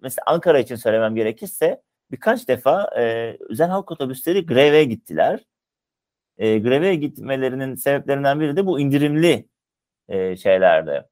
mesela 0.00 0.24
Ankara 0.26 0.58
için 0.58 0.76
söylemem 0.76 1.14
gerekirse 1.14 1.82
birkaç 2.10 2.48
defa 2.48 2.90
e, 2.98 3.36
özel 3.40 3.68
halk 3.68 3.90
otobüsleri 3.92 4.46
greve 4.46 4.84
gittiler. 4.84 5.44
E, 6.38 6.58
greve 6.58 6.94
gitmelerinin 6.94 7.74
sebeplerinden 7.74 8.40
biri 8.40 8.56
de 8.56 8.66
bu 8.66 8.80
indirimli 8.80 9.48
e, 10.08 10.36
şeylerde. 10.36 11.08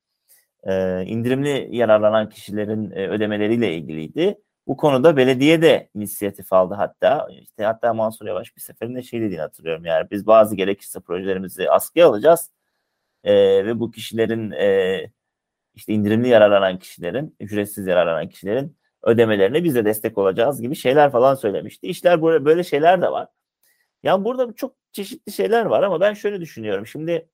E, 0.65 1.05
indirimli 1.07 1.69
yararlanan 1.71 2.29
kişilerin 2.29 2.91
e, 2.91 3.09
ödemeleriyle 3.09 3.75
ilgiliydi. 3.75 4.38
Bu 4.67 4.77
konuda 4.77 5.17
belediye 5.17 5.62
de 5.62 5.91
inisiyatif 5.95 6.53
aldı 6.53 6.75
hatta. 6.75 7.29
İşte 7.41 7.65
hatta 7.65 7.95
Mansur 7.95 8.27
Yavaş 8.27 8.57
bir 8.57 8.61
seferinde 8.61 9.03
şey 9.03 9.21
dediğini 9.21 9.41
hatırlıyorum. 9.41 9.85
Yani 9.85 10.11
biz 10.11 10.27
bazı 10.27 10.57
gerekirse 10.57 11.00
projelerimizi 11.00 11.71
askıya 11.71 12.09
alacağız. 12.09 12.50
E, 13.25 13.35
ve 13.67 13.81
bu 13.81 13.91
kişilerin 13.91 14.50
e, 14.50 15.11
işte 15.75 15.93
indirimli 15.93 16.29
yararlanan 16.29 16.79
kişilerin, 16.79 17.37
ücretsiz 17.41 17.87
yararlanan 17.87 18.29
kişilerin 18.29 18.77
ödemelerine 19.03 19.65
biz 19.65 19.75
de 19.75 19.85
destek 19.85 20.19
olacağız 20.19 20.62
gibi 20.62 20.77
şeyler 20.77 21.12
falan 21.12 21.35
söylemişti. 21.35 21.87
İşler 21.87 22.23
böyle, 22.23 22.45
böyle 22.45 22.65
şeyler 22.65 23.03
de 23.03 23.12
var. 23.12 23.29
Yani 24.03 24.25
burada 24.25 24.55
çok 24.55 24.77
çeşitli 24.93 25.33
şeyler 25.33 25.65
var 25.65 25.83
ama 25.83 26.00
ben 26.00 26.15
şöyle 26.15 26.41
düşünüyorum. 26.41 26.87
Şimdi 26.87 27.29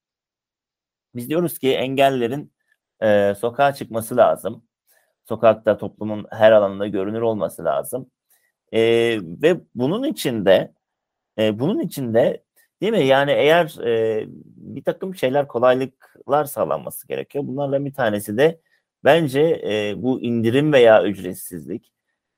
biz 1.15 1.29
diyoruz 1.29 1.59
ki 1.59 1.75
engellerin 1.75 2.54
e, 3.03 3.35
sokağa 3.35 3.75
çıkması 3.75 4.17
lazım. 4.17 4.65
Sokakta 5.29 5.79
toplumun 5.79 6.27
her 6.31 6.53
alanında 6.53 6.87
görünür 6.87 7.21
olması 7.21 7.65
lazım. 7.65 8.11
E, 8.73 8.81
ve 9.23 9.61
bunun 9.75 10.05
içinde 10.05 10.75
e, 11.39 11.59
bunun 11.59 11.81
içinde 11.81 12.45
değil 12.81 12.93
mi? 12.93 13.07
Yani 13.07 13.31
eğer 13.31 13.79
e, 13.87 14.25
bir 14.57 14.85
takım 14.85 15.15
şeyler 15.15 15.49
kolaylıklar 15.49 16.45
sağlanması 16.45 17.09
gerekiyor. 17.09 17.45
Bunlarla 17.47 17.85
bir 17.85 17.95
tanesi 17.95 18.37
de 18.37 18.61
bence 19.05 19.41
e, 19.65 20.03
bu 20.03 20.21
indirim 20.21 20.73
veya 20.73 21.05
ücretsizlik 21.05 21.93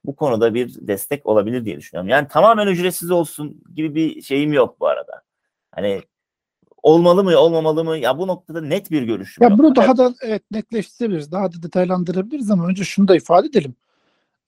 bu 0.05 0.17
konuda 0.17 0.55
bir 0.55 0.75
destek 0.81 1.27
olabilir 1.27 1.65
diye 1.65 1.77
düşünüyorum. 1.77 2.09
Yani 2.09 2.29
tamamen 2.29 2.67
ücretsiz 2.67 3.11
olsun 3.11 3.63
gibi 3.75 3.95
bir 3.95 4.23
şeyim 4.23 4.53
yok 4.53 4.81
bu 4.81 4.87
arada. 4.87 5.23
Hani 5.71 6.03
olmalı 6.87 7.25
mı 7.25 7.39
olmamalı 7.39 7.85
mı 7.85 7.99
ya 7.99 8.19
bu 8.19 8.27
noktada 8.27 8.61
net 8.61 8.91
bir 8.91 9.03
görüşüm 9.03 9.43
ya 9.45 9.49
yok. 9.49 9.59
Bunu 9.59 9.77
daha 9.77 9.97
da 9.97 10.15
evet 10.23 10.43
netleştirebiliriz, 10.51 11.33
daha 11.33 11.53
da 11.53 11.63
detaylandırabiliriz 11.63 12.51
ama 12.51 12.67
önce 12.67 12.85
şunu 12.85 13.09
da 13.09 13.17
ifade 13.17 13.47
edelim. 13.47 13.75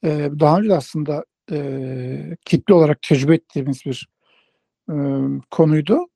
Ee, 0.04 0.30
daha 0.40 0.58
önce 0.58 0.74
aslında 0.74 1.24
e, 1.52 2.36
kitle 2.44 2.74
olarak 2.74 3.02
tecrübe 3.02 3.34
ettiğimiz 3.34 3.84
bir 3.86 4.08
e, 4.90 4.94
konuydu. 5.50 6.06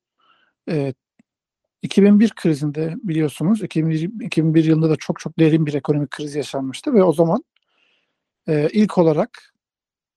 E, 0.69 0.93
2001 1.81 2.29
krizinde 2.29 2.95
biliyorsunuz 3.03 3.63
2001, 3.63 4.25
2001 4.25 4.63
yılında 4.63 4.89
da 4.89 4.95
çok 4.95 5.19
çok 5.19 5.39
derin 5.39 5.65
bir 5.65 5.73
ekonomik 5.73 6.11
kriz 6.11 6.35
yaşanmıştı 6.35 6.93
ve 6.93 7.03
o 7.03 7.13
zaman 7.13 7.43
e, 8.47 8.69
ilk 8.73 8.97
olarak 8.97 9.53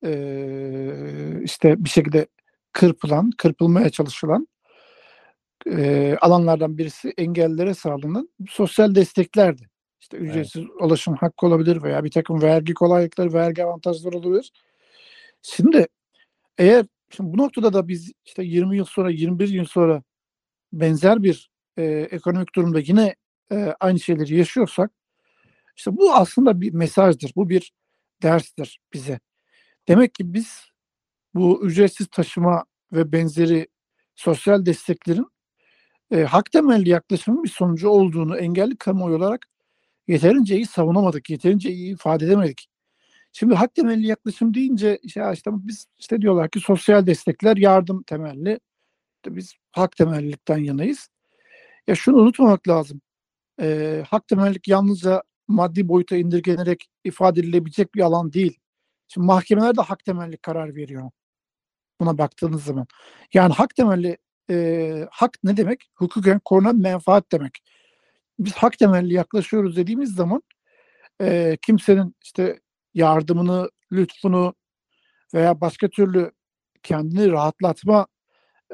e, 0.04 1.42
işte 1.42 1.84
bir 1.84 1.88
şekilde 1.88 2.26
kırpılan, 2.72 3.30
kırpılmaya 3.38 3.90
çalışılan 3.90 4.48
e, 5.70 6.16
alanlardan 6.20 6.78
birisi 6.78 7.14
engellilere 7.16 7.75
sağlanan 7.75 8.28
sosyal 8.49 8.94
desteklerdi. 8.94 9.68
İşte 10.00 10.16
ücretsiz 10.16 10.62
evet. 10.62 10.70
ulaşım 10.80 11.14
hakkı 11.14 11.46
olabilir 11.46 11.82
veya 11.82 12.04
bir 12.04 12.11
takım 12.11 12.42
vergi 12.42 12.75
kolaylıkları, 12.75 13.32
vergi 13.32 13.64
avantajları 13.64 14.18
olabilir. 14.18 14.52
Şimdi 15.42 15.87
eğer 16.58 16.87
şimdi 17.11 17.32
bu 17.32 17.38
noktada 17.38 17.73
da 17.73 17.88
biz 17.88 18.12
işte 18.25 18.44
20 18.44 18.76
yıl 18.76 18.85
sonra, 18.85 19.11
21 19.11 19.49
yıl 19.49 19.64
sonra 19.64 20.02
benzer 20.73 21.23
bir 21.23 21.50
e, 21.76 21.85
ekonomik 22.11 22.54
durumda 22.54 22.80
yine 22.80 23.14
e, 23.52 23.75
aynı 23.80 24.00
şeyleri 24.00 24.37
yaşıyorsak 24.37 24.90
işte 25.76 25.96
bu 25.96 26.14
aslında 26.14 26.61
bir 26.61 26.73
mesajdır. 26.75 27.32
Bu 27.37 27.49
bir 27.49 27.73
derstir 28.23 28.80
bize. 28.92 29.20
Demek 29.88 30.14
ki 30.14 30.35
biz 30.35 30.70
bu 31.35 31.66
ücretsiz 31.66 32.06
taşıma 32.06 32.64
ve 32.92 33.12
benzeri 33.12 33.68
sosyal 34.14 34.66
desteklerin 34.66 35.26
e, 36.10 36.22
hak 36.25 36.52
temelli 36.52 36.88
yaklaşımın 36.88 37.44
bir 37.44 37.48
sonucu 37.48 37.88
olduğunu 37.88 38.36
engelli 38.38 38.76
kamuoyu 38.76 39.16
olarak 39.16 39.46
yeterince 40.08 40.56
iyi 40.56 40.66
savunamadık, 40.66 41.30
yeterince 41.30 41.70
iyi 41.70 41.94
ifade 41.94 42.26
edemedik. 42.26 42.68
Şimdi 43.32 43.54
hak 43.54 43.75
temelli 43.75 44.06
yaklaşım 44.06 44.54
deyince 44.54 44.98
işte, 45.02 45.30
işte 45.34 45.50
biz 45.54 45.86
işte 45.98 46.20
diyorlar 46.22 46.50
ki 46.50 46.60
sosyal 46.60 47.06
destekler 47.06 47.56
yardım 47.56 48.02
temelli. 48.02 48.60
Biz 49.26 49.54
hak 49.72 49.96
temellilikten 49.96 50.58
yanayız. 50.58 51.08
Ya 51.88 51.94
şunu 51.94 52.16
unutmamak 52.16 52.68
lazım. 52.68 53.00
E, 53.62 54.04
hak 54.10 54.28
temellilik 54.28 54.68
yalnızca 54.68 55.22
maddi 55.48 55.88
boyuta 55.88 56.16
indirgenerek 56.16 56.88
ifade 57.04 57.40
edilebilecek 57.40 57.94
bir 57.94 58.00
alan 58.02 58.32
değil. 58.32 58.58
Şimdi 59.08 59.26
mahkemeler 59.26 59.76
de 59.76 59.82
hak 59.82 60.04
temelli 60.04 60.36
karar 60.38 60.76
veriyor. 60.76 61.10
Buna 62.00 62.18
baktığınız 62.18 62.64
zaman. 62.64 62.86
Yani 63.34 63.54
hak 63.54 63.76
temelli 63.76 64.18
e, 64.50 65.06
hak 65.10 65.38
ne 65.44 65.56
demek? 65.56 65.90
Hukuken 65.94 66.40
korunan 66.44 66.76
menfaat 66.80 67.32
demek. 67.32 67.58
Biz 68.38 68.52
hak 68.52 68.78
temelli 68.78 69.14
yaklaşıyoruz 69.14 69.76
dediğimiz 69.76 70.14
zaman 70.14 70.42
e, 71.20 71.58
kimsenin 71.62 72.16
işte 72.24 72.60
yardımını, 72.94 73.70
lütfunu 73.92 74.54
veya 75.34 75.60
başka 75.60 75.88
türlü 75.88 76.32
kendini 76.82 77.30
rahatlatma 77.30 78.06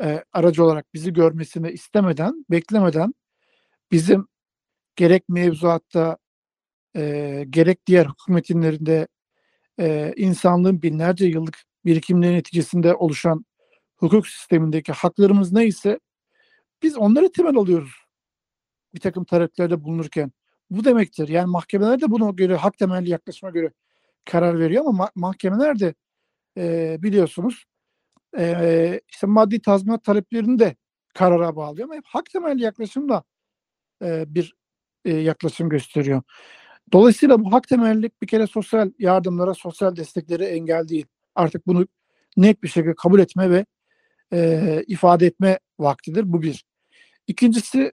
e, 0.03 0.25
aracı 0.33 0.65
olarak 0.65 0.95
bizi 0.95 1.13
görmesini 1.13 1.71
istemeden, 1.71 2.47
beklemeden 2.51 3.15
bizim 3.93 4.29
gerek 4.97 5.29
mevzuatta 5.29 6.19
e, 6.97 7.45
gerek 7.51 7.87
diğer 7.87 8.07
hukuk 8.07 8.29
metinlerinde 8.29 9.09
e, 9.81 10.13
insanlığın 10.17 10.83
binlerce 10.83 11.27
yıllık 11.27 11.59
birikimleri 11.85 12.35
neticesinde 12.35 12.95
oluşan 12.95 13.45
hukuk 14.03 14.29
sistemindeki 14.29 14.93
haklarımız 14.93 15.53
neyse 15.53 16.01
biz 16.83 16.97
onları 16.97 17.33
temel 17.33 17.57
alıyoruz 17.57 17.93
bir 18.95 19.01
takım 19.01 19.25
taleplerde 19.25 19.85
bulunurken. 19.85 20.33
Bu 20.71 20.85
demektir. 20.85 21.29
Yani 21.29 21.51
mahkemeler 21.51 22.01
de 22.01 22.11
buna 22.11 22.31
göre 22.31 22.57
hak 22.57 22.79
temelli 22.79 23.11
yaklaşıma 23.11 23.51
göre 23.51 23.73
karar 24.25 24.59
veriyor 24.59 24.85
ama 24.87 25.05
ma- 25.05 25.11
mahkemeler 25.15 25.79
de 25.79 25.95
e, 26.59 26.97
biliyorsunuz 27.03 27.65
e, 28.39 29.01
işte 29.09 29.27
maddi 29.27 29.63
tazminat 29.63 30.05
taleplerini 30.05 30.59
de 30.59 30.77
karara 31.15 31.57
bağlıyor 31.57 31.89
ama 31.89 31.95
hep 31.95 32.05
hak 32.07 32.27
temelli 32.31 32.63
yaklaşımla 32.63 33.23
e, 34.05 34.35
bir 34.35 34.55
e, 35.05 35.17
yaklaşım 35.17 35.69
gösteriyor. 35.69 36.23
Dolayısıyla 36.93 37.45
bu 37.45 37.53
hak 37.53 37.69
temellilik 37.69 38.23
bir 38.23 38.27
kere 38.27 38.47
sosyal 38.47 38.91
yardımlara, 38.99 39.55
sosyal 39.55 39.97
destekleri 39.97 40.45
engel 40.45 40.89
değil. 40.89 41.07
Artık 41.35 41.67
bunu 41.67 41.87
net 42.37 42.63
bir 42.63 42.69
şekilde 42.69 42.95
kabul 42.95 43.21
etme 43.21 43.51
ve 43.51 43.67
e, 44.33 44.85
ifade 44.87 45.27
etme 45.27 45.59
vaktidir. 45.79 46.33
Bu 46.33 46.43
bir. 46.43 46.65
İkincisi 47.27 47.93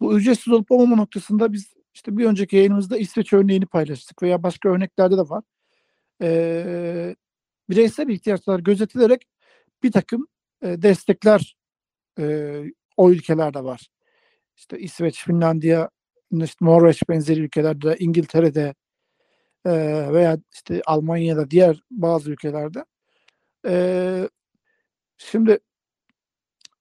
bu 0.00 0.18
ücretsiz 0.18 0.52
olup 0.52 0.70
olmama 0.70 0.96
noktasında 0.96 1.52
biz 1.52 1.74
işte 1.94 2.16
bir 2.16 2.26
önceki 2.26 2.56
yayınımızda 2.56 2.96
İsveç 2.98 3.32
örneğini 3.32 3.66
paylaştık 3.66 4.22
veya 4.22 4.42
başka 4.42 4.68
örneklerde 4.68 5.16
de 5.16 5.20
var. 5.20 5.44
E, 6.22 7.16
bireysel 7.70 8.08
ihtiyaçlar 8.08 8.60
gözetilerek 8.60 9.22
bir 9.82 9.92
takım 9.92 10.26
e, 10.62 10.82
destekler 10.82 11.56
e, 12.18 12.64
o 12.96 13.10
ülkelerde 13.10 13.64
var. 13.64 13.88
İşte 14.56 14.78
İsveç, 14.78 15.24
Finlandiya, 15.24 15.90
işte 16.32 16.64
Norveç 16.64 17.08
benzeri 17.08 17.40
ülkelerde, 17.40 17.96
İngiltere'de 17.98 18.74
e, 19.66 19.72
veya 20.12 20.38
işte 20.52 20.82
Almanya'da 20.86 21.50
diğer 21.50 21.82
bazı 21.90 22.30
ülkelerde. 22.30 22.84
E, 23.66 24.28
şimdi 25.18 25.58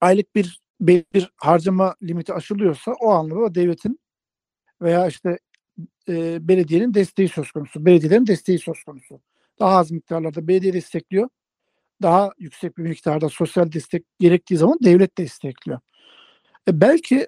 aylık 0.01 0.35
bir 0.35 0.59
bir 0.81 1.31
harcama 1.37 1.95
limiti 2.03 2.33
aşılıyorsa 2.33 2.93
o 2.99 3.09
anlamda 3.09 3.55
devletin 3.55 3.99
veya 4.81 5.07
işte 5.07 5.39
e, 6.09 6.47
belediyenin 6.47 6.93
desteği 6.93 7.29
söz 7.29 7.51
konusu. 7.51 7.85
Belediyelerin 7.85 8.27
desteği 8.27 8.59
söz 8.59 8.83
konusu. 8.83 9.21
Daha 9.59 9.77
az 9.77 9.91
miktarlarda 9.91 10.47
belediye 10.47 10.73
destekliyor. 10.73 11.29
Daha 12.01 12.31
yüksek 12.39 12.77
bir 12.77 12.83
miktarda 12.83 13.29
sosyal 13.29 13.71
destek 13.71 14.05
gerektiği 14.19 14.57
zaman 14.57 14.77
devlet 14.83 15.17
destekliyor. 15.17 15.79
E 16.67 16.81
belki 16.81 17.27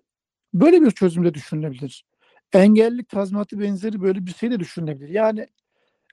böyle 0.53 0.81
bir 0.81 0.91
çözüm 0.91 1.25
de 1.25 1.33
düşünülebilir. 1.33 2.05
Engellilik 2.53 3.09
tazminatı 3.09 3.59
benzeri 3.59 4.01
böyle 4.01 4.25
bir 4.25 4.33
şey 4.33 4.51
de 4.51 4.59
düşünülebilir. 4.59 5.09
Yani 5.09 5.47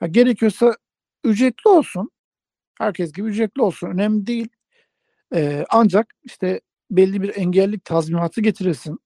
ya 0.02 0.08
gerekiyorsa 0.08 0.76
ücretli 1.24 1.68
olsun. 1.68 2.10
Herkes 2.78 3.12
gibi 3.12 3.28
ücretli 3.28 3.62
olsun. 3.62 3.88
Önemli 3.88 4.26
değil. 4.26 4.48
E, 5.34 5.64
ancak 5.70 6.14
işte 6.24 6.60
belli 6.90 7.22
bir 7.22 7.36
engellilik 7.36 7.84
tazminatı 7.84 8.40
getirilsin. 8.40 8.98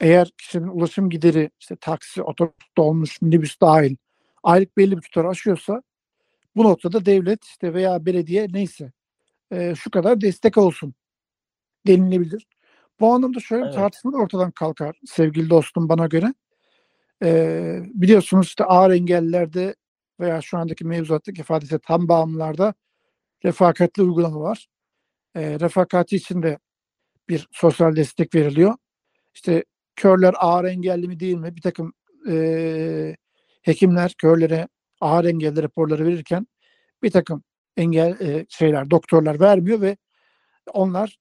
Eğer 0.00 0.30
kişinin 0.38 0.68
ulaşım 0.68 1.10
gideri 1.10 1.50
işte 1.60 1.76
taksi, 1.76 2.22
otobüs, 2.22 2.66
dolmuş, 2.76 3.22
minibüs 3.22 3.60
dahil 3.60 3.96
aylık 4.42 4.76
belli 4.76 4.96
bir 4.96 5.02
tutar 5.02 5.24
aşıyorsa 5.24 5.82
bu 6.56 6.64
noktada 6.64 7.06
devlet 7.06 7.44
işte 7.44 7.74
veya 7.74 8.06
belediye 8.06 8.46
neyse 8.52 8.92
e, 9.52 9.74
şu 9.74 9.90
kadar 9.90 10.20
destek 10.20 10.58
olsun 10.58 10.94
denilebilir. 11.86 12.46
Bu 13.00 13.12
anlamda 13.12 13.40
şöyle 13.40 13.62
bir 13.62 13.66
Evet. 13.66 13.76
tartışma 13.76 14.12
da 14.12 14.16
ortadan 14.16 14.50
kalkar 14.50 15.00
sevgili 15.06 15.50
dostum 15.50 15.88
bana 15.88 16.06
göre. 16.06 16.34
E, 17.24 17.80
biliyorsunuz 17.84 18.46
işte 18.46 18.64
ağır 18.64 18.90
engellilerde 18.90 19.74
veya 20.20 20.40
şu 20.40 20.58
andaki 20.58 20.86
mevzuattaki 20.86 21.40
ifadesi 21.40 21.78
tam 21.78 22.08
bağımlılarda 22.08 22.74
refakatli 23.44 24.02
uygulama 24.02 24.40
var. 24.40 24.68
E, 25.36 25.60
refakati 25.60 26.16
için 26.16 26.42
de 26.42 26.58
bir 27.28 27.48
sosyal 27.52 27.96
destek 27.96 28.34
veriliyor. 28.34 28.74
İşte 29.34 29.64
körler 29.96 30.34
ağır 30.38 30.64
engelli 30.64 31.08
mi 31.08 31.20
değil 31.20 31.36
mi? 31.36 31.56
Bir 31.56 31.62
takım 31.62 31.92
e, 32.28 33.16
hekimler 33.62 34.14
körlere 34.18 34.68
ağır 35.00 35.24
engelli 35.24 35.62
raporları 35.62 36.06
verirken 36.06 36.46
bir 37.02 37.10
takım 37.10 37.44
engel 37.76 38.20
e, 38.20 38.46
şeyler 38.48 38.90
doktorlar 38.90 39.40
vermiyor 39.40 39.80
ve 39.80 39.96
onlar 40.72 41.18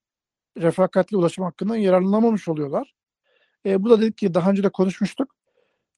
refakatli 0.57 1.17
ulaşım 1.17 1.43
hakkından 1.43 1.75
yararlanamamış 1.75 2.47
oluyorlar. 2.47 2.93
E, 3.65 3.83
bu 3.83 3.89
da 3.89 4.01
dedik 4.01 4.17
ki 4.17 4.33
daha 4.33 4.51
önce 4.51 4.63
de 4.63 4.69
konuşmuştuk. 4.69 5.35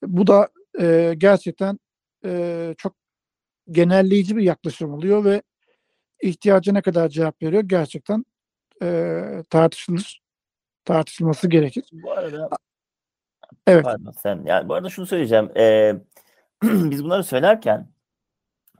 Bu 0.02 0.26
da 0.26 0.48
e, 0.80 1.14
gerçekten 1.18 1.78
e, 2.24 2.74
çok 2.78 2.96
genelleyici 3.70 4.36
bir 4.36 4.42
yaklaşım 4.42 4.94
oluyor 4.94 5.24
ve 5.24 5.42
ihtiyaca 6.22 6.72
ne 6.72 6.82
kadar 6.82 7.08
cevap 7.08 7.42
veriyor 7.42 7.62
gerçekten 7.62 8.24
e, 8.82 9.22
tartışılır. 9.50 10.22
Tartışılması 10.84 11.48
gerekir. 11.48 11.84
Bu 11.92 12.12
arada 12.12 12.48
Evet. 13.66 13.84
Pardon 13.84 14.10
sen 14.10 14.42
yani 14.46 14.68
bu 14.68 14.74
arada 14.74 14.88
şunu 14.88 15.06
söyleyeceğim. 15.06 15.50
Ee, 15.56 15.94
biz 16.62 17.04
bunları 17.04 17.24
söylerken 17.24 17.88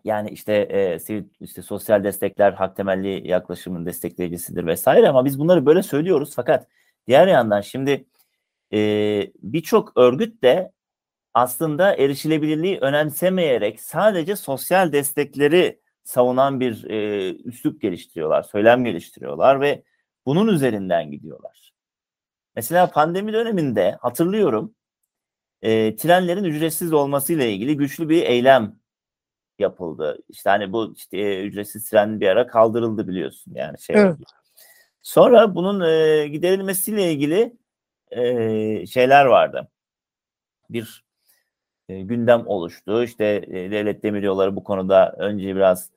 yani 0.05 0.31
işte 0.31 0.53
e, 0.55 0.99
sivil 0.99 1.25
işte 1.41 1.63
sosyal 1.63 2.05
destekler 2.05 2.53
hak 2.53 2.77
temelli 2.77 3.29
yaklaşımın 3.29 3.87
destekleyicisidir 3.87 4.67
vesaire 4.67 5.09
ama 5.09 5.25
biz 5.25 5.39
bunları 5.39 5.67
böyle 5.67 5.83
söylüyoruz 5.83 6.33
fakat 6.37 6.69
diğer 7.09 7.27
yandan 7.27 7.61
şimdi 7.61 8.05
e, 8.73 8.79
birçok 9.43 9.97
örgüt 9.97 10.43
de 10.43 10.73
aslında 11.35 11.97
erişilebilirliği 11.97 12.79
önemsemeyerek 12.79 13.81
sadece 13.81 14.37
sosyal 14.37 14.93
destekleri 14.93 15.80
savunan 16.03 16.61
bir 16.61 16.85
e, 16.91 17.35
üslup 17.35 17.81
geliştiriyorlar, 17.81 18.43
söylem 18.43 18.85
geliştiriyorlar 18.85 19.61
ve 19.61 19.83
bunun 20.27 20.49
üzerinden 20.49 21.11
gidiyorlar. 21.11 21.73
Mesela 22.57 22.91
pandemi 22.91 23.33
döneminde 23.33 23.97
hatırlıyorum 24.01 24.75
e, 25.63 25.97
trenlerin 25.97 26.45
ücretsiz 26.45 26.93
olmasıyla 26.93 27.45
ilgili 27.45 27.77
güçlü 27.77 28.09
bir 28.09 28.23
eylem 28.23 28.77
yapıldı. 29.59 30.19
İşte 30.29 30.51
hani 30.51 30.73
bu 30.73 30.95
işte 30.97 31.19
e, 31.19 31.43
ücretsiz 31.43 31.91
tren 31.91 32.21
bir 32.21 32.29
ara 32.29 32.47
kaldırıldı 32.47 33.09
biliyorsun 33.09 33.53
yani 33.55 33.81
şey 33.81 33.97
Evet. 33.97 34.15
oldu. 34.15 34.25
Sonra 35.03 35.55
bunun 35.55 35.81
e, 35.81 36.29
giderilmesiyle 36.29 37.13
ilgili 37.13 37.57
e, 38.11 38.87
şeyler 38.87 39.25
vardı. 39.25 39.69
Bir 40.71 41.05
e, 41.91 42.03
gündem 42.03 42.47
oluştu. 42.47 43.03
İşte 43.03 43.25
e, 43.47 43.71
devlet 43.71 44.03
demiryolları 44.03 44.57
bu 44.57 44.65
konuda 44.65 45.15
önce 45.19 45.57
biraz 45.57 45.91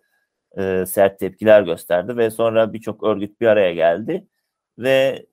e, 0.57 0.85
sert 0.87 1.19
tepkiler 1.19 1.61
gösterdi 1.61 2.17
ve 2.17 2.31
sonra 2.31 2.73
birçok 2.73 3.03
örgüt 3.03 3.41
bir 3.41 3.47
araya 3.47 3.73
geldi 3.73 4.27
ve 4.77 5.25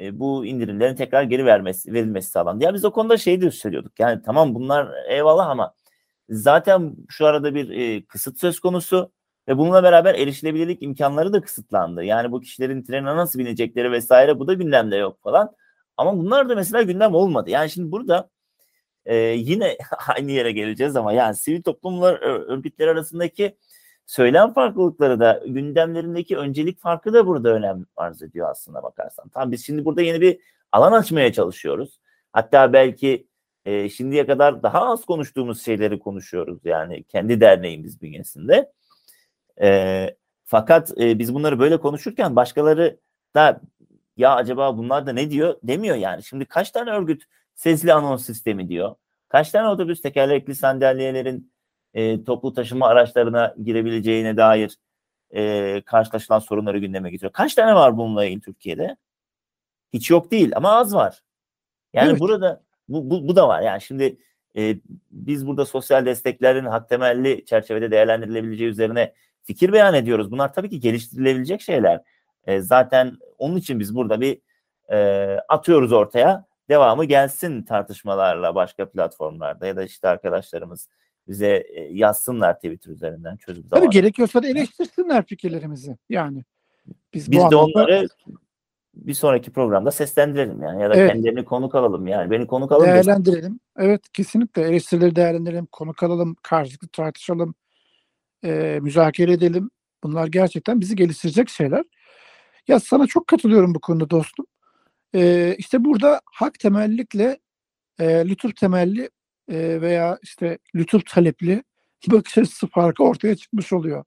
e, 0.00 0.20
bu 0.20 0.46
indirimlerin 0.46 0.94
tekrar 0.94 1.22
geri 1.22 1.46
vermesi 1.46 1.92
verilmesi 1.92 2.30
sağlandı. 2.30 2.64
Ya 2.64 2.74
biz 2.74 2.84
o 2.84 2.92
konuda 2.92 3.16
şey 3.16 3.42
de 3.42 3.50
söylüyorduk. 3.50 4.00
Yani 4.00 4.22
tamam 4.22 4.54
bunlar 4.54 4.88
eyvallah 5.08 5.48
ama 5.48 5.74
zaten 6.28 6.96
şu 7.08 7.26
arada 7.26 7.54
bir 7.54 7.70
e, 7.70 8.06
kısıt 8.06 8.40
söz 8.40 8.60
konusu 8.60 9.12
ve 9.48 9.58
bununla 9.58 9.82
beraber 9.82 10.14
erişilebilirlik 10.14 10.82
imkanları 10.82 11.32
da 11.32 11.40
kısıtlandı. 11.40 12.04
Yani 12.04 12.32
bu 12.32 12.40
kişilerin 12.40 12.82
trene 12.82 13.16
nasıl 13.16 13.38
binecekleri 13.38 13.92
vesaire 13.92 14.38
bu 14.38 14.46
da 14.46 14.54
gündemde 14.54 14.96
yok 14.96 15.22
falan. 15.22 15.56
Ama 15.96 16.18
bunlar 16.18 16.48
da 16.48 16.54
mesela 16.54 16.82
gündem 16.82 17.14
olmadı. 17.14 17.50
Yani 17.50 17.70
şimdi 17.70 17.92
burada 17.92 18.30
e, 19.06 19.16
yine 19.16 19.78
aynı 20.16 20.32
yere 20.32 20.52
geleceğiz 20.52 20.96
ama 20.96 21.12
yani 21.12 21.36
sivil 21.36 21.62
toplumlar 21.62 22.14
örgütleri 22.22 22.90
arasındaki 22.90 23.56
söylem 24.06 24.52
farklılıkları 24.52 25.20
da 25.20 25.42
gündemlerindeki 25.46 26.36
öncelik 26.36 26.80
farkı 26.80 27.12
da 27.12 27.26
burada 27.26 27.50
önem 27.50 27.86
arz 27.96 28.22
ediyor 28.22 28.50
aslında 28.50 28.82
bakarsan. 28.82 29.28
Tamam 29.28 29.52
biz 29.52 29.66
şimdi 29.66 29.84
burada 29.84 30.02
yeni 30.02 30.20
bir 30.20 30.38
alan 30.72 30.92
açmaya 30.92 31.32
çalışıyoruz. 31.32 32.00
Hatta 32.32 32.72
belki 32.72 33.26
e, 33.64 33.88
şimdiye 33.88 34.26
kadar 34.26 34.62
daha 34.62 34.90
az 34.90 35.04
konuştuğumuz 35.04 35.64
şeyleri 35.64 35.98
konuşuyoruz 35.98 36.58
yani 36.64 37.04
kendi 37.04 37.40
derneğimiz 37.40 38.02
bünyesinde. 38.02 38.72
E, 39.60 40.16
fakat 40.44 41.00
e, 41.00 41.18
biz 41.18 41.34
bunları 41.34 41.58
böyle 41.58 41.76
konuşurken 41.80 42.36
başkaları 42.36 42.98
da 43.34 43.60
ya 44.16 44.34
acaba 44.34 44.78
bunlar 44.78 45.06
da 45.06 45.12
ne 45.12 45.30
diyor 45.30 45.56
demiyor 45.62 45.96
yani. 45.96 46.22
Şimdi 46.22 46.44
kaç 46.44 46.70
tane 46.70 46.90
örgüt 46.90 47.24
sesli 47.56 47.92
anons 47.92 48.26
sistemi 48.26 48.68
diyor. 48.68 48.94
Kaç 49.28 49.50
tane 49.50 49.68
otobüs 49.68 50.02
tekerlekli 50.02 50.54
sandalyelerin 50.54 51.52
e, 51.94 52.24
toplu 52.24 52.52
taşıma 52.52 52.86
araçlarına 52.86 53.54
girebileceğine 53.64 54.36
dair 54.36 54.78
e, 55.34 55.82
karşılaşılan 55.86 56.38
sorunları 56.38 56.78
gündeme 56.78 57.10
getiriyor. 57.10 57.32
Kaç 57.32 57.54
tane 57.54 57.74
var 57.74 57.96
bununla 57.96 58.24
ilgili 58.24 58.40
Türkiye'de? 58.40 58.96
Hiç 59.92 60.10
yok 60.10 60.30
değil 60.30 60.52
ama 60.56 60.70
az 60.72 60.94
var. 60.94 61.22
Yani 61.92 62.10
Evet. 62.10 62.20
burada 62.20 62.62
bu, 62.88 63.10
bu, 63.10 63.28
bu 63.28 63.36
da 63.36 63.48
var. 63.48 63.62
Yani 63.62 63.80
şimdi 63.80 64.18
e, 64.56 64.76
biz 65.10 65.46
burada 65.46 65.64
sosyal 65.64 66.06
desteklerin 66.06 66.64
hak 66.64 66.88
temelli 66.88 67.44
çerçevede 67.44 67.90
değerlendirilebileceği 67.90 68.70
üzerine 68.70 69.12
fikir 69.42 69.72
beyan 69.72 69.94
ediyoruz. 69.94 70.30
Bunlar 70.30 70.52
tabii 70.52 70.70
ki 70.70 70.80
geliştirilebilecek 70.80 71.60
şeyler. 71.60 72.02
E, 72.46 72.60
zaten 72.60 73.18
onun 73.38 73.56
için 73.56 73.80
biz 73.80 73.94
burada 73.94 74.20
bir 74.20 74.38
e, 74.90 74.98
atıyoruz 75.48 75.92
ortaya. 75.92 76.45
Devamı 76.68 77.04
gelsin 77.04 77.62
tartışmalarla 77.62 78.54
başka 78.54 78.88
platformlarda 78.90 79.66
ya 79.66 79.76
da 79.76 79.82
işte 79.82 80.08
arkadaşlarımız 80.08 80.88
bize 81.28 81.56
e, 81.56 81.80
yazsınlar 81.80 82.54
Twitter 82.54 82.90
üzerinden 82.92 83.36
çözüm 83.36 83.62
Tabii 83.62 83.78
zamanı. 83.80 83.90
gerekiyorsa 83.90 84.42
da 84.42 84.48
eleştirsinler 84.48 85.26
fikirlerimizi. 85.26 85.96
Yani 86.08 86.44
biz, 87.14 87.30
Biz 87.30 87.38
bu 87.38 87.42
de 87.50 87.56
anlamda 87.56 87.64
onları 87.64 88.08
bir 88.94 89.14
sonraki 89.14 89.52
programda 89.52 89.90
seslendirelim 89.90 90.62
yani 90.62 90.82
ya 90.82 90.90
da 90.90 90.94
Evet. 90.96 91.12
kendilerini 91.12 91.44
konuk 91.44 91.74
alalım 91.74 92.06
yani 92.06 92.30
beni 92.30 92.46
konuk 92.46 92.70
desin. 92.70 92.84
Değerlendirelim. 92.84 93.60
Evet 93.78 94.12
kesinlikle 94.12 94.62
eleştirileri 94.62 95.16
değerlendirelim, 95.16 95.66
konuk 95.66 96.02
alalım, 96.02 96.36
karşılıklı 96.42 96.88
tartışalım, 96.88 97.54
e, 98.44 98.78
müzakere 98.82 99.32
edelim. 99.32 99.70
Bunlar 100.04 100.26
gerçekten 100.26 100.80
bizi 100.80 100.96
geliştirecek 100.96 101.48
şeyler. 101.48 101.84
Ya 102.68 102.80
sana 102.80 103.06
çok 103.06 103.26
katılıyorum 103.26 103.74
bu 103.74 103.80
konuda 103.80 104.10
dostum. 104.10 104.46
E, 105.16 105.54
işte 105.58 105.84
burada 105.84 106.20
hak 106.24 106.58
temellikle 106.58 107.38
e, 108.00 108.28
lütuf 108.28 108.56
temelli 108.56 109.10
e, 109.48 109.80
veya 109.80 110.18
işte 110.22 110.58
lütuf 110.74 111.06
talepli 111.06 111.62
bakış 112.06 112.38
açısı 112.38 112.66
farkı 112.66 113.04
ortaya 113.04 113.36
çıkmış 113.36 113.72
oluyor. 113.72 114.04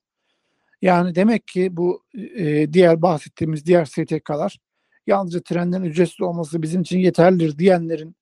Yani 0.81 1.15
demek 1.15 1.47
ki 1.47 1.77
bu 1.77 2.03
e, 2.35 2.73
diğer 2.73 3.01
bahsettiğimiz 3.01 3.65
diğer 3.65 3.85
STK'lar 3.85 4.59
yalnızca 5.07 5.41
trenlerin 5.41 5.83
ücretsiz 5.83 6.21
olması 6.21 6.61
bizim 6.61 6.81
için 6.81 6.99
yeterlidir 6.99 7.57
diyenlerin 7.57 8.15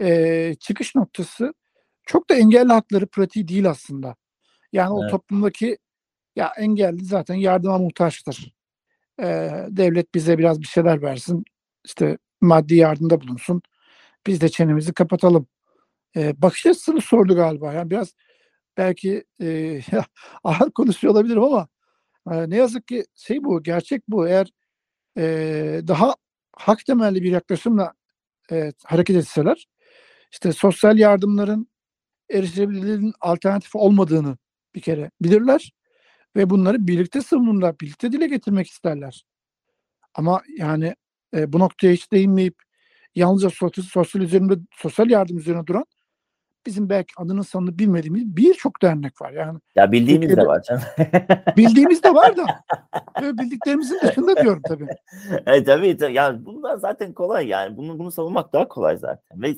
e, 0.00 0.54
çıkış 0.60 0.94
noktası 0.94 1.54
çok 2.06 2.30
da 2.30 2.34
engelli 2.34 2.72
hakları 2.72 3.06
pratiği 3.06 3.48
değil 3.48 3.70
aslında. 3.70 4.16
Yani 4.72 4.90
o 4.90 5.02
Evet. 5.02 5.10
toplumdaki 5.10 5.78
ya 6.36 6.52
engelli 6.58 7.04
zaten 7.04 7.34
yardıma 7.34 7.78
muhtaçtır. 7.78 8.54
E, 9.20 9.26
devlet 9.68 10.14
bize 10.14 10.38
biraz 10.38 10.60
bir 10.60 10.66
şeyler 10.66 11.02
versin, 11.02 11.44
işte 11.84 12.18
maddi 12.40 12.76
yardımda 12.76 13.20
bulunsun. 13.20 13.62
Biz 14.26 14.40
de 14.40 14.48
çenemizi 14.48 14.92
kapatalım. 14.94 15.46
E, 16.16 16.42
bakış 16.42 16.66
açısını 16.66 17.00
sordu 17.00 17.36
galiba. 17.36 17.72
Yani 17.72 17.90
biraz 17.90 18.14
belki 18.76 19.24
e, 19.42 19.80
ağır 20.44 20.70
konuşuyor 20.70 21.14
olabilirim 21.14 21.42
ama 21.42 21.68
e, 22.30 22.50
ne 22.50 22.56
yazık 22.56 22.88
ki 22.88 23.04
şey 23.14 23.44
bu, 23.44 23.62
gerçek 23.62 24.02
bu. 24.08 24.28
Eğer 24.28 24.48
e, 25.18 25.24
daha 25.88 26.14
hak 26.56 26.84
temelli 26.86 27.22
bir 27.22 27.30
yaklaşımla 27.30 27.92
e, 28.52 28.72
hareket 28.84 29.16
etseler, 29.16 29.66
işte 30.32 30.52
sosyal 30.52 30.98
yardımların 30.98 31.68
erişilebilirliğinin 32.30 33.14
alternatifi 33.20 33.78
olmadığını 33.78 34.38
bir 34.74 34.80
kere 34.80 35.10
bilirler 35.22 35.72
ve 36.36 36.50
bunları 36.50 36.86
birlikte 36.86 37.22
savunurlar, 37.22 37.80
birlikte 37.80 38.12
dile 38.12 38.26
getirmek 38.26 38.66
isterler. 38.66 39.24
Ama 40.14 40.42
yani 40.58 40.94
e, 41.34 41.52
bu 41.52 41.58
noktaya 41.58 41.92
hiç 41.92 42.12
değinmeyip 42.12 42.54
yalnızca 43.14 43.50
sosyal, 43.50 43.84
sosyal 43.84 44.22
üzerinde 44.22 44.54
sosyal 44.76 45.10
yardım 45.10 45.38
üzerine 45.38 45.66
duran 45.66 45.84
bizim 46.66 46.88
belki 46.88 47.12
adını 47.16 47.44
sanını 47.44 47.78
bilmediğimiz 47.78 48.36
birçok 48.36 48.82
dernek 48.82 49.20
var. 49.22 49.32
Yani 49.32 49.58
Ya 49.76 49.92
bildiğimiz 49.92 50.36
de 50.36 50.46
var 50.46 50.62
canım. 50.62 50.82
bildiğimiz 51.56 52.02
de 52.02 52.14
var 52.14 52.36
da 52.36 52.46
bildiklerimizin 53.38 54.00
dışında 54.02 54.36
diyorum 54.36 54.62
tabii. 54.68 54.86
e, 55.46 55.64
tabii 55.64 55.96
tabii. 55.96 56.14
Yani 56.14 56.44
bunlar 56.44 56.76
zaten 56.76 57.12
kolay 57.12 57.46
yani. 57.48 57.76
Bunu 57.76 57.98
bunu 57.98 58.10
savunmak 58.10 58.52
daha 58.52 58.68
kolay 58.68 58.96
zaten. 58.96 59.42
Ve 59.42 59.54